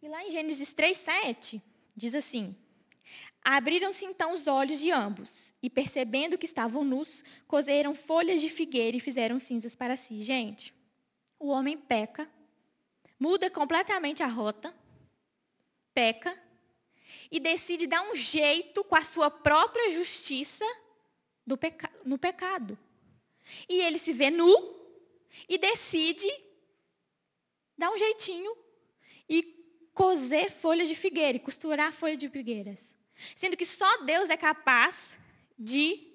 [0.00, 1.60] E lá em Gênesis 3, 7,
[1.94, 2.54] diz assim:
[3.44, 8.96] Abriram-se então os olhos de ambos, e percebendo que estavam nus, cozeram folhas de figueira
[8.96, 10.20] e fizeram cinzas para si.
[10.22, 10.74] Gente,
[11.38, 12.30] o homem peca,
[13.18, 14.74] muda completamente a rota,
[15.92, 16.40] peca,
[17.30, 20.64] e decide dar um jeito com a sua própria justiça
[21.58, 22.78] peca no pecado.
[23.68, 24.80] E ele se vê nu
[25.48, 26.28] e decide
[27.76, 28.56] dar um jeitinho
[29.28, 29.61] e
[29.94, 32.78] coser folhas de figueira, e costurar folhas de figueiras.
[33.36, 35.16] Sendo que só Deus é capaz
[35.58, 36.12] de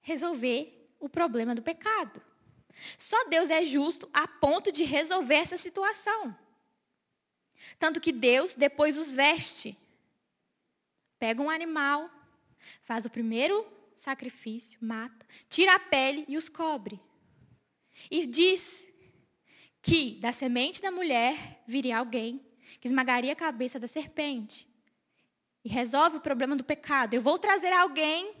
[0.00, 2.20] resolver o problema do pecado.
[2.96, 6.36] Só Deus é justo a ponto de resolver essa situação.
[7.78, 9.76] Tanto que Deus depois os veste.
[11.18, 12.10] Pega um animal,
[12.82, 17.00] faz o primeiro sacrifício, mata, tira a pele e os cobre.
[18.10, 18.86] E diz
[19.82, 22.47] que da semente da mulher viria alguém
[22.80, 24.68] que esmagaria a cabeça da serpente.
[25.64, 27.14] E resolve o problema do pecado.
[27.14, 28.34] Eu vou trazer alguém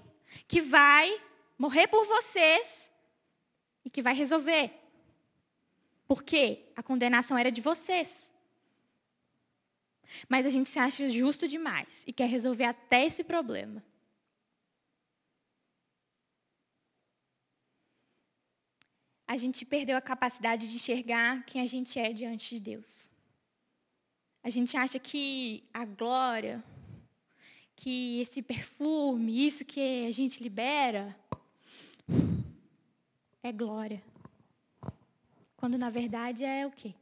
[0.46, 1.20] que vai
[1.58, 2.90] morrer por vocês
[3.84, 4.70] e que vai resolver.
[6.06, 8.32] Porque a condenação era de vocês.
[10.28, 13.84] Mas a gente se acha justo demais e quer resolver até esse problema.
[19.26, 23.10] A gente perdeu a capacidade de enxergar quem a gente é diante de Deus.
[24.48, 26.64] A gente acha que a glória,
[27.76, 31.14] que esse perfume, isso que a gente libera,
[33.42, 34.02] é glória.
[35.54, 36.94] Quando na verdade é o quê?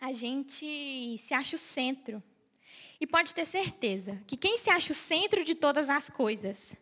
[0.00, 2.20] A gente se acha o centro.
[3.00, 6.74] E pode ter certeza que quem se acha o centro de todas as coisas,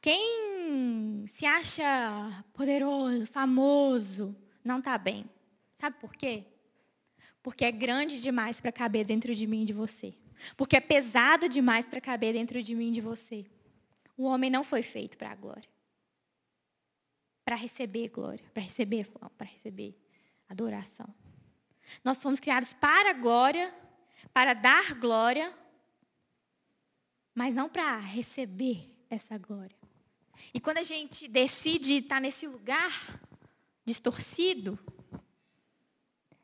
[0.00, 5.28] quem se acha poderoso, famoso, não está bem.
[5.80, 6.44] Sabe por quê?
[7.42, 10.14] Porque é grande demais para caber dentro de mim e de você.
[10.56, 13.46] Porque é pesado demais para caber dentro de mim e de você.
[14.16, 15.68] O homem não foi feito para a glória.
[17.44, 19.96] Para receber glória, para receber para receber
[20.48, 21.08] adoração.
[22.04, 23.72] Nós fomos criados para a glória,
[24.32, 25.54] para dar glória,
[27.34, 29.76] mas não para receber essa glória.
[30.52, 33.20] E quando a gente decide estar nesse lugar
[33.84, 34.78] distorcido,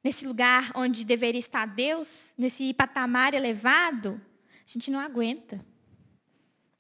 [0.04, 4.20] nesse lugar onde deveria estar Deus, nesse patamar elevado,
[4.66, 5.64] a gente não aguenta.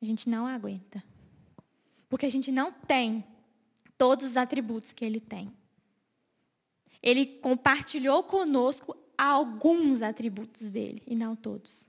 [0.00, 1.02] A gente não aguenta.
[2.10, 3.24] Porque a gente não tem
[3.96, 5.50] todos os atributos que ele tem.
[7.02, 11.88] Ele compartilhou conosco alguns atributos dele e não todos.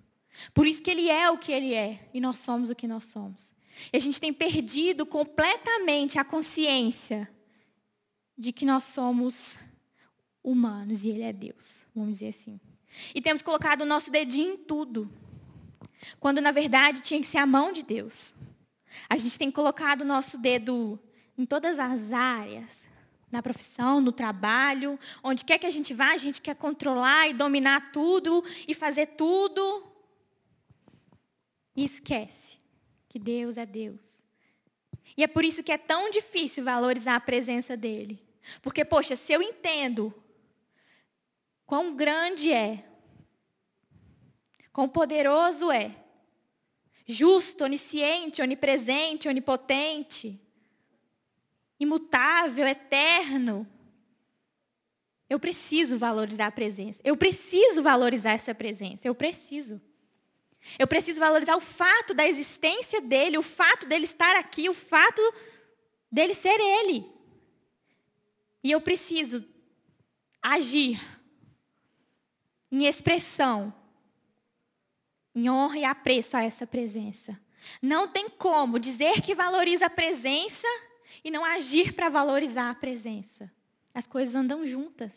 [0.54, 3.04] Por isso que ele é o que ele é e nós somos o que nós
[3.06, 3.54] somos.
[3.92, 7.30] E a gente tem perdido completamente a consciência
[8.38, 9.58] de que nós somos
[10.46, 12.60] humanos e Ele é Deus, vamos dizer assim.
[13.14, 15.12] E temos colocado o nosso dedinho em tudo,
[16.20, 18.34] quando na verdade tinha que ser a mão de Deus.
[19.10, 21.00] A gente tem colocado o nosso dedo
[21.38, 22.88] em todas as áreas,
[23.32, 27.34] na profissão, no trabalho, onde quer que a gente vá, a gente quer controlar e
[27.34, 29.84] dominar tudo e fazer tudo.
[31.76, 32.58] E esquece
[33.10, 34.24] que Deus é Deus.
[35.18, 38.24] E é por isso que é tão difícil valorizar a presença dele.
[38.62, 40.14] Porque, poxa, se eu entendo
[41.66, 42.84] Quão grande é,
[44.72, 45.96] quão poderoso é,
[47.06, 50.40] justo, onisciente, onipresente, onipotente,
[51.80, 53.68] imutável, eterno.
[55.30, 57.00] Eu preciso valorizar a presença.
[57.04, 59.08] Eu preciso valorizar essa presença.
[59.08, 59.82] Eu preciso.
[60.80, 65.22] Eu preciso valorizar o fato da existência dele, o fato dele estar aqui, o fato
[66.12, 67.06] dele ser ele.
[68.64, 69.46] E eu preciso
[70.42, 71.00] agir
[72.76, 73.74] em expressão,
[75.34, 77.40] em honra e apreço a essa presença.
[77.82, 80.68] Não tem como dizer que valoriza a presença
[81.24, 83.50] e não agir para valorizar a presença.
[83.94, 85.14] As coisas andam juntas.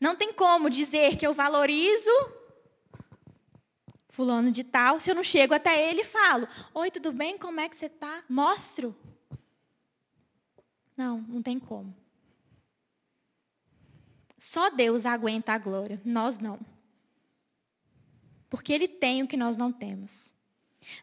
[0.00, 2.08] Não tem como dizer que eu valorizo
[4.10, 7.36] fulano de tal se eu não chego até ele e falo: Oi, tudo bem?
[7.36, 8.22] Como é que você está?
[8.28, 8.94] Mostro.
[10.96, 11.92] Não, não tem como.
[14.38, 16.69] Só Deus aguenta a glória, nós não.
[18.50, 20.30] Porque Ele tem o que nós não temos.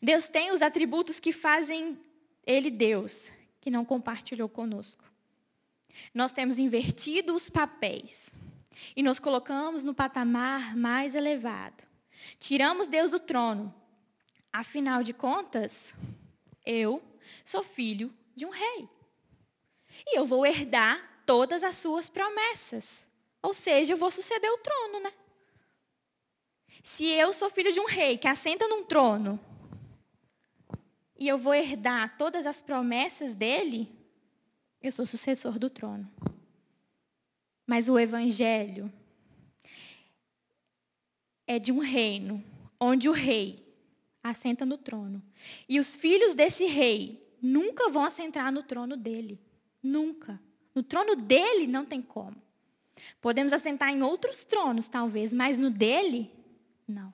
[0.01, 1.97] Deus tem os atributos que fazem
[2.45, 5.03] Ele Deus, que não compartilhou conosco.
[6.13, 8.29] Nós temos invertido os papéis
[8.95, 11.83] e nos colocamos no patamar mais elevado.
[12.39, 13.73] Tiramos Deus do trono,
[14.57, 15.93] Afinal de contas,
[16.65, 16.99] eu
[17.45, 18.89] sou filho de um rei.
[20.03, 23.05] E eu vou herdar todas as suas promessas.
[23.41, 25.13] Ou seja, eu vou suceder o trono, né?
[26.87, 29.37] Se eu sou filho de um rei que assenta num trono
[31.19, 33.91] e eu vou herdar todas as promessas dele,
[34.81, 36.09] eu sou sucessor do trono.
[37.67, 38.91] Mas o evangelho
[41.45, 42.41] é de um reino
[42.79, 43.67] onde o rei
[44.23, 45.21] assenta no trono.
[45.67, 49.41] E os filhos desse rei nunca vão assentar no trono dele.
[49.83, 50.39] Nunca.
[50.73, 52.41] No trono dele não tem como.
[53.19, 56.36] Podemos assentar em outros tronos, talvez, mas no dele,
[56.87, 57.13] não.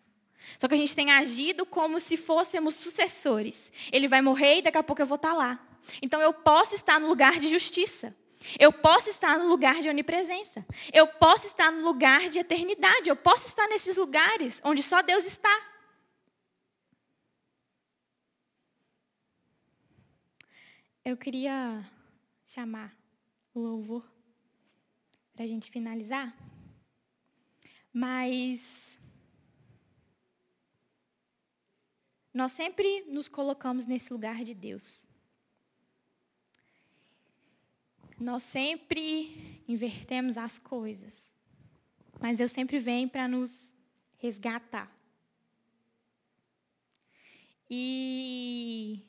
[0.58, 3.72] Só que a gente tem agido como se fôssemos sucessores.
[3.92, 5.60] Ele vai morrer e daqui a pouco eu vou estar lá.
[6.02, 8.16] Então eu posso estar no lugar de justiça.
[8.60, 10.66] Eu posso estar no lugar de onipresença.
[10.92, 13.10] Eu posso estar no lugar de eternidade.
[13.10, 15.74] Eu posso estar nesses lugares onde só Deus está.
[21.06, 21.90] Eu queria
[22.46, 22.96] chamar
[23.54, 24.10] o louvor
[25.34, 26.36] para a gente finalizar.
[27.92, 28.98] Mas
[32.34, 35.06] nós sempre nos colocamos nesse lugar de Deus.
[38.20, 41.32] Nós sempre invertemos as coisas.
[42.20, 43.72] Mas Deus sempre vem para nos
[44.18, 44.92] resgatar.
[47.70, 49.02] E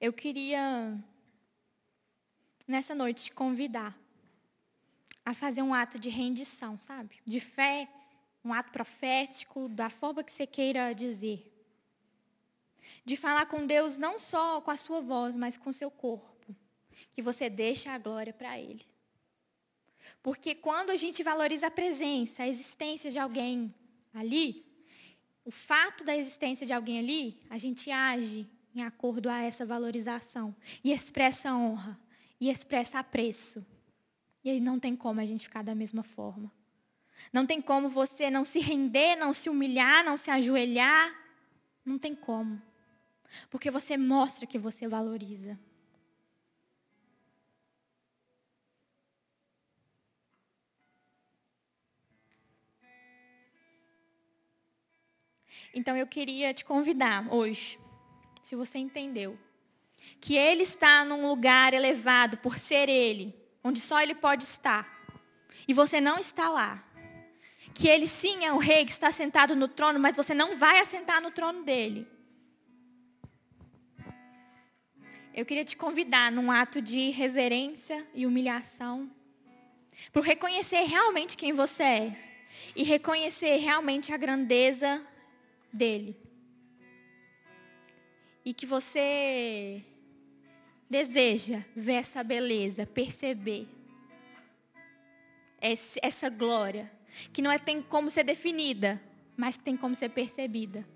[0.00, 1.02] eu queria
[2.66, 3.98] nessa noite te convidar
[5.24, 7.16] a fazer um ato de rendição, sabe?
[7.24, 7.88] De fé,
[8.46, 11.52] um ato profético, da forma que você queira dizer.
[13.04, 16.54] De falar com Deus não só com a sua voz, mas com seu corpo.
[17.12, 18.86] Que você deixa a glória para Ele.
[20.22, 23.74] Porque quando a gente valoriza a presença, a existência de alguém
[24.14, 24.64] ali,
[25.44, 30.54] o fato da existência de alguém ali, a gente age em acordo a essa valorização
[30.84, 31.98] e expressa honra
[32.40, 33.64] e expressa apreço.
[34.44, 36.52] E aí não tem como a gente ficar da mesma forma.
[37.32, 41.14] Não tem como você não se render, não se humilhar, não se ajoelhar.
[41.84, 42.60] Não tem como.
[43.50, 45.58] Porque você mostra que você valoriza.
[55.76, 57.78] Então eu queria te convidar hoje,
[58.42, 59.38] se você entendeu,
[60.20, 64.88] que Ele está num lugar elevado por ser Ele, onde só Ele pode estar,
[65.68, 66.82] e você não está lá.
[67.76, 70.80] Que Ele sim é o Rei que está sentado no trono, mas você não vai
[70.80, 72.06] assentar no trono dele.
[75.34, 79.10] Eu queria te convidar num ato de reverência e humilhação,
[80.10, 82.16] para reconhecer realmente quem você é
[82.74, 85.06] e reconhecer realmente a grandeza
[85.70, 86.16] dele.
[88.42, 89.84] E que você
[90.88, 93.68] deseja ver essa beleza, perceber
[95.60, 96.95] essa glória,
[97.32, 99.00] que não é, tem como ser definida,
[99.36, 100.86] mas que tem como ser percebida.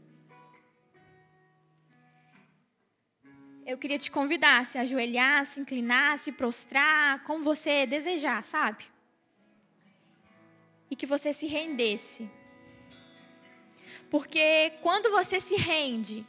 [3.66, 8.84] Eu queria te convidar a se ajoelhar, se inclinar, se prostrar, como você desejar, sabe?
[10.90, 12.28] E que você se rendesse.
[14.10, 16.26] Porque quando você se rende,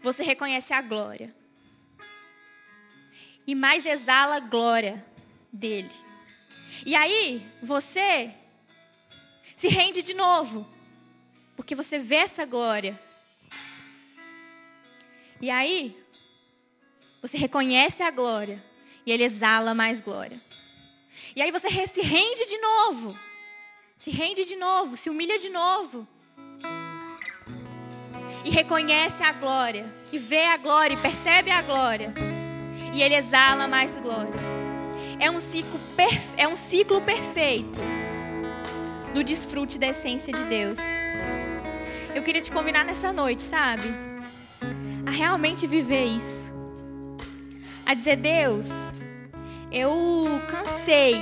[0.00, 1.34] você reconhece a glória
[3.46, 5.04] e mais exala a glória
[5.52, 6.09] dele.
[6.84, 8.30] E aí, você
[9.56, 10.66] se rende de novo,
[11.56, 12.98] porque você vê essa glória.
[15.40, 15.96] E aí,
[17.20, 18.62] você reconhece a glória
[19.04, 20.40] e ele exala mais glória.
[21.36, 23.18] E aí você se rende de novo.
[23.98, 26.08] Se rende de novo, se humilha de novo.
[28.44, 32.14] E reconhece a glória, e vê a glória, e percebe a glória
[32.92, 34.59] e ele exala mais glória.
[35.20, 35.78] É um ciclo,
[36.34, 37.78] é um ciclo perfeito
[39.12, 40.78] do desfrute da essência de Deus.
[42.14, 43.94] Eu queria te convidar nessa noite, sabe?
[45.04, 46.50] A realmente viver isso.
[47.84, 48.70] A dizer, Deus,
[49.70, 51.20] eu cansei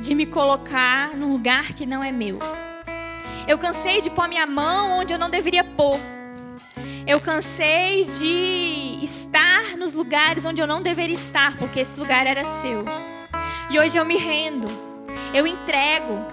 [0.00, 2.40] de me colocar num lugar que não é meu.
[3.46, 6.00] Eu cansei de pôr minha mão onde eu não deveria pôr.
[7.06, 12.44] Eu cansei de estar nos lugares onde eu não deveria estar, porque esse lugar era
[12.60, 12.84] seu.
[13.68, 14.68] E hoje eu me rendo.
[15.34, 16.24] Eu entrego.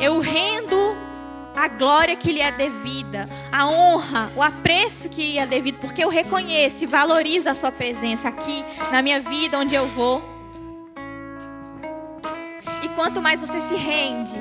[0.00, 0.96] Eu rendo
[1.54, 6.02] a glória que lhe é devida, a honra, o apreço que lhe é devido, porque
[6.02, 10.22] eu reconheço e valorizo a sua presença aqui na minha vida, onde eu vou.
[12.82, 14.34] E quanto mais você se rende,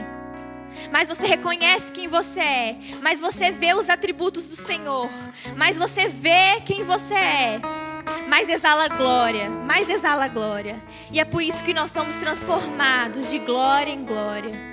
[0.91, 5.09] mais você reconhece quem você é, mais você vê os atributos do Senhor,
[5.55, 7.61] mais você vê quem você é,
[8.31, 10.81] mais exala glória, mais exala glória.
[11.11, 14.71] E é por isso que nós somos transformados de glória em glória.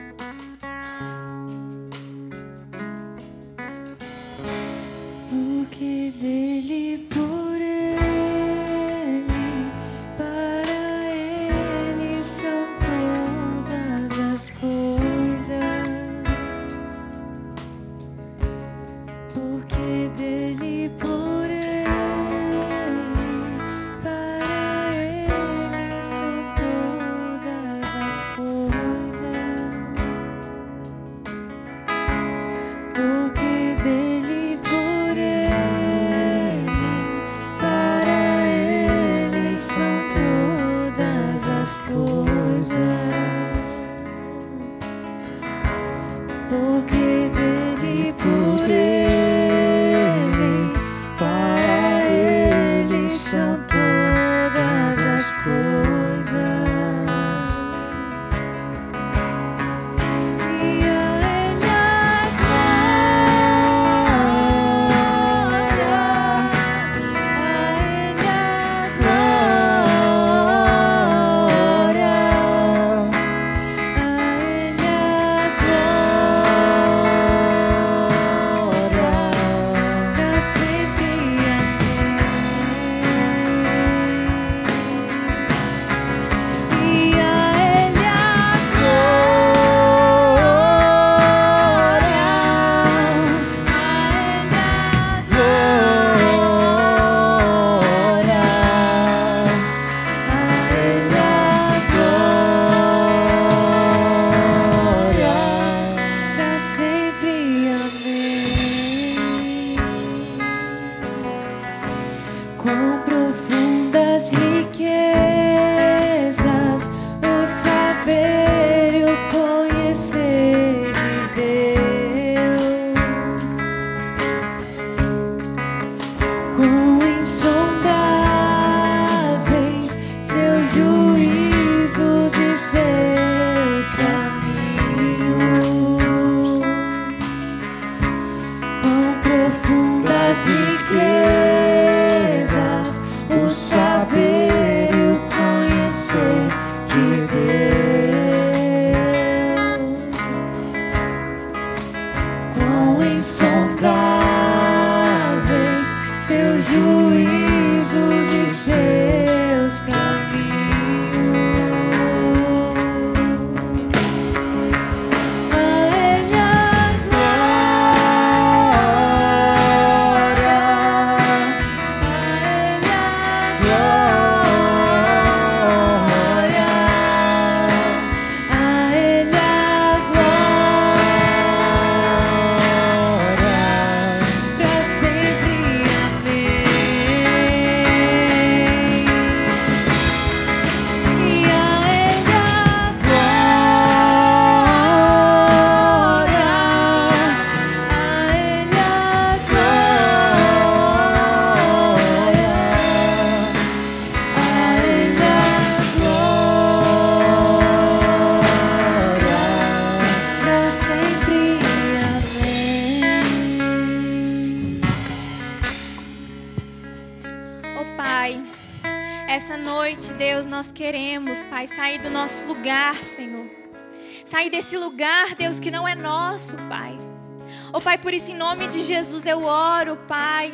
[227.81, 230.53] Pai, por isso, em nome de Jesus, eu oro, Pai,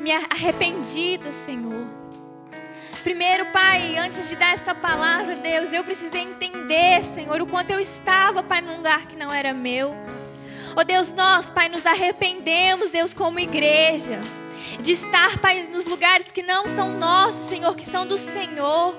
[0.00, 1.86] me arrependida, Senhor.
[3.04, 7.78] Primeiro, Pai, antes de dar essa palavra, Deus, eu precisei entender, Senhor, o quanto eu
[7.78, 9.94] estava, Pai, num lugar que não era meu.
[10.76, 14.20] Oh Deus, nós, Pai, nos arrependemos, Deus, como igreja,
[14.80, 18.98] de estar, Pai, nos lugares que não são nossos, Senhor, que são do Senhor.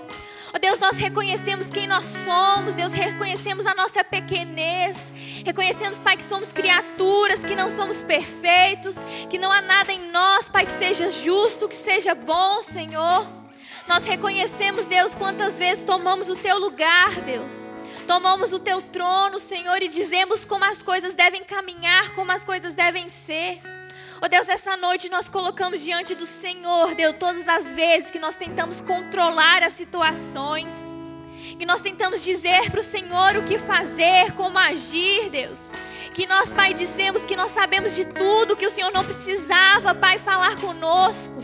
[0.54, 4.97] Oh Deus, nós reconhecemos quem nós somos, Deus, reconhecemos a nossa pequenez.
[5.45, 8.95] Reconhecemos, Pai, que somos criaturas, que não somos perfeitos,
[9.30, 13.30] que não há nada em nós, Pai, que seja justo, que seja bom, Senhor.
[13.88, 17.52] Nós reconhecemos, Deus, quantas vezes tomamos o teu lugar, Deus.
[18.08, 22.74] Tomamos o teu trono, Senhor, e dizemos como as coisas devem caminhar, como as coisas
[22.74, 23.60] devem ser.
[24.22, 28.36] Oh Deus, essa noite nós colocamos diante do Senhor, Deus, todas as vezes que nós
[28.36, 30.67] tentamos controlar as situações,
[31.57, 35.59] que nós tentamos dizer para o Senhor o que fazer, como agir, Deus.
[36.13, 40.17] Que nós, Pai, dissemos que nós sabemos de tudo, que o Senhor não precisava, Pai,
[40.17, 41.36] falar conosco.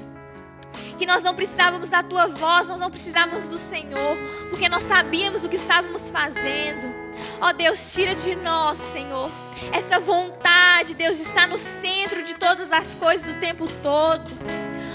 [0.98, 4.18] Que nós não precisávamos da tua voz, nós não precisávamos do Senhor,
[4.50, 7.05] porque nós sabíamos o que estávamos fazendo.
[7.42, 9.30] Ó Deus, tira de nós, Senhor,
[9.72, 14.32] essa vontade, Deus, de estar no centro de todas as coisas o tempo todo.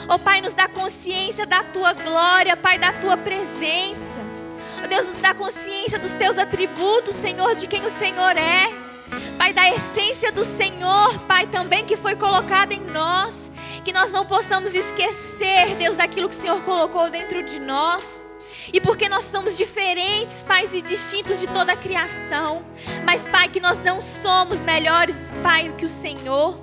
[0.08, 4.00] Ó Pai, nos dá consciência da tua glória, Pai, da tua presença.
[4.82, 8.68] Ó Deus, nos dá consciência dos teus atributos, Senhor, de quem o Senhor é.
[9.38, 13.34] Pai, da essência do Senhor, Pai, também que foi colocada em nós.
[13.84, 18.02] Que nós não possamos esquecer, Deus, daquilo que o Senhor colocou dentro de nós.
[18.72, 22.64] E porque nós somos diferentes, pais e distintos de toda a criação.
[23.04, 26.58] Mas, Pai, que nós não somos melhores, Pai, que o Senhor.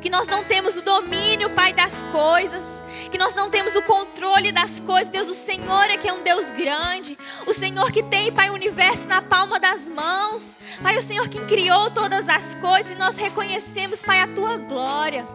[0.00, 2.82] Que nós não temos o domínio, Pai, das coisas
[3.12, 5.12] que nós não temos o controle das coisas.
[5.12, 7.16] Deus, o Senhor é que é um Deus grande.
[7.46, 10.42] O Senhor que tem, Pai, o universo na palma das mãos.
[10.82, 15.26] Pai, o Senhor que criou todas as coisas e nós reconhecemos, Pai, a tua glória.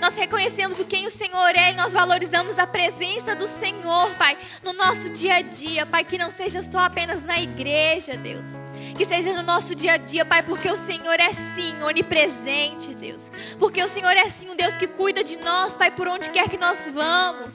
[0.00, 4.36] Nós reconhecemos o quem o Senhor é e nós valorizamos a presença do Senhor, Pai,
[4.62, 8.48] no nosso dia a dia, Pai, que não seja só apenas na igreja, Deus.
[8.96, 13.30] Que seja no nosso dia a dia, Pai, porque o Senhor é sim onipresente, Deus.
[13.58, 16.48] Porque o Senhor é sim um Deus que cuida de nós, Pai, por onde quer
[16.48, 17.54] que nós vamos.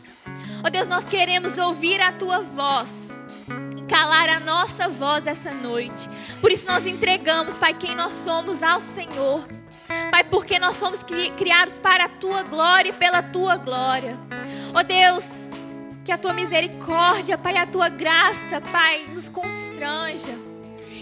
[0.64, 2.90] Ó oh, Deus, nós queremos ouvir a tua voz
[3.92, 6.08] calar a nossa voz essa noite.
[6.40, 9.46] Por isso nós entregamos, Pai, quem nós somos ao Senhor.
[10.12, 11.04] Pai, porque nós somos
[11.38, 14.18] criados para a tua glória e pela tua glória.
[14.74, 15.26] Oh Deus,
[16.04, 20.38] que a tua misericórdia, Pai, a tua graça, Pai, nos constranja.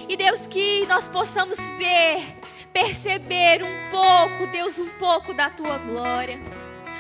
[0.07, 2.37] E Deus, que nós possamos ver,
[2.73, 6.39] perceber um pouco, Deus, um pouco da tua glória.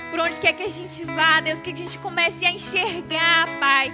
[0.09, 3.91] Por onde quer que a gente vá, Deus, que a gente comece a enxergar, Pai,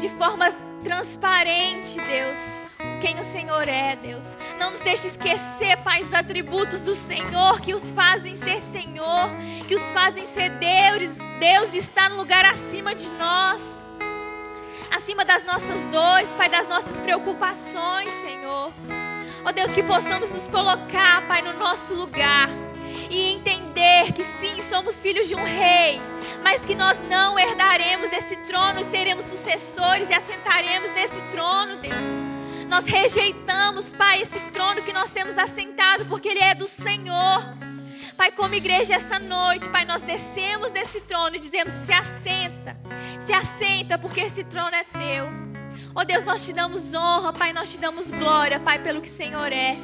[0.00, 0.52] de forma
[0.82, 2.61] transparente, Deus
[3.02, 4.24] quem o Senhor é, Deus.
[4.60, 9.28] Não nos deixe esquecer, Pai, os atributos do Senhor que os fazem ser Senhor,
[9.66, 11.10] que os fazem ser Deus.
[11.40, 13.60] Deus está no lugar acima de nós,
[14.94, 18.72] acima das nossas dores, Pai, das nossas preocupações, Senhor.
[19.44, 22.48] Ó oh, Deus, que possamos nos colocar, Pai, no nosso lugar
[23.10, 26.00] e entender que sim, somos filhos de um rei,
[26.44, 32.31] mas que nós não herdaremos esse trono e seremos sucessores e assentaremos nesse trono, Deus.
[32.72, 37.42] Nós rejeitamos, Pai, esse trono que nós temos assentado, porque ele é do Senhor.
[38.16, 42.74] Pai, como igreja essa noite, Pai, nós descemos desse trono e dizemos: se assenta,
[43.26, 45.30] se assenta, porque esse trono é teu.
[45.94, 49.14] Oh Deus, nós te damos honra, Pai, nós te damos glória, Pai, pelo que o
[49.14, 49.76] Senhor é.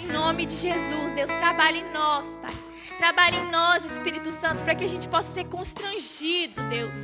[0.00, 2.56] Em nome de Jesus, Deus, trabalhe em nós, Pai.
[2.96, 6.98] Trabalhe em nós, Espírito Santo, para que a gente possa ser constrangido, Deus,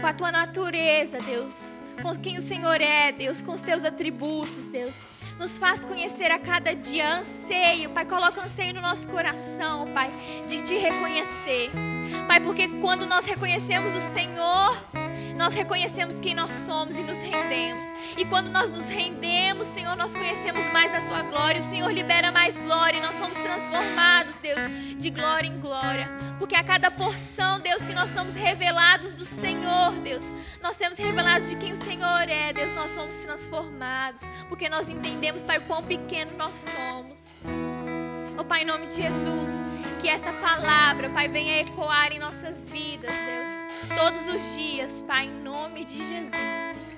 [0.00, 4.66] com a tua natureza, Deus com quem o Senhor é, Deus, com os teus atributos,
[4.68, 4.94] Deus.
[5.38, 8.04] Nos faz conhecer a cada dia anseio, Pai.
[8.04, 10.08] Coloca anseio no nosso coração, Pai,
[10.46, 11.93] de te reconhecer.
[12.26, 14.76] Pai, porque quando nós reconhecemos o Senhor,
[15.36, 17.94] nós reconhecemos quem nós somos e nos rendemos.
[18.16, 21.60] E quando nós nos rendemos, Senhor, nós conhecemos mais a tua glória.
[21.60, 24.58] O Senhor libera mais glória e nós somos transformados, Deus,
[24.98, 26.08] de glória em glória.
[26.38, 30.22] Porque a cada porção, Deus, que nós somos revelados do Senhor, Deus,
[30.62, 34.22] nós temos revelados de quem o Senhor é, Deus, nós somos transformados.
[34.48, 37.18] Porque nós entendemos, Pai, o quão pequeno nós somos.
[38.38, 39.73] Oh, Pai, em nome de Jesus,
[40.04, 43.98] que essa palavra, Pai, venha ecoar em nossas vidas, Deus.
[43.98, 46.93] Todos os dias, Pai, em nome de Jesus.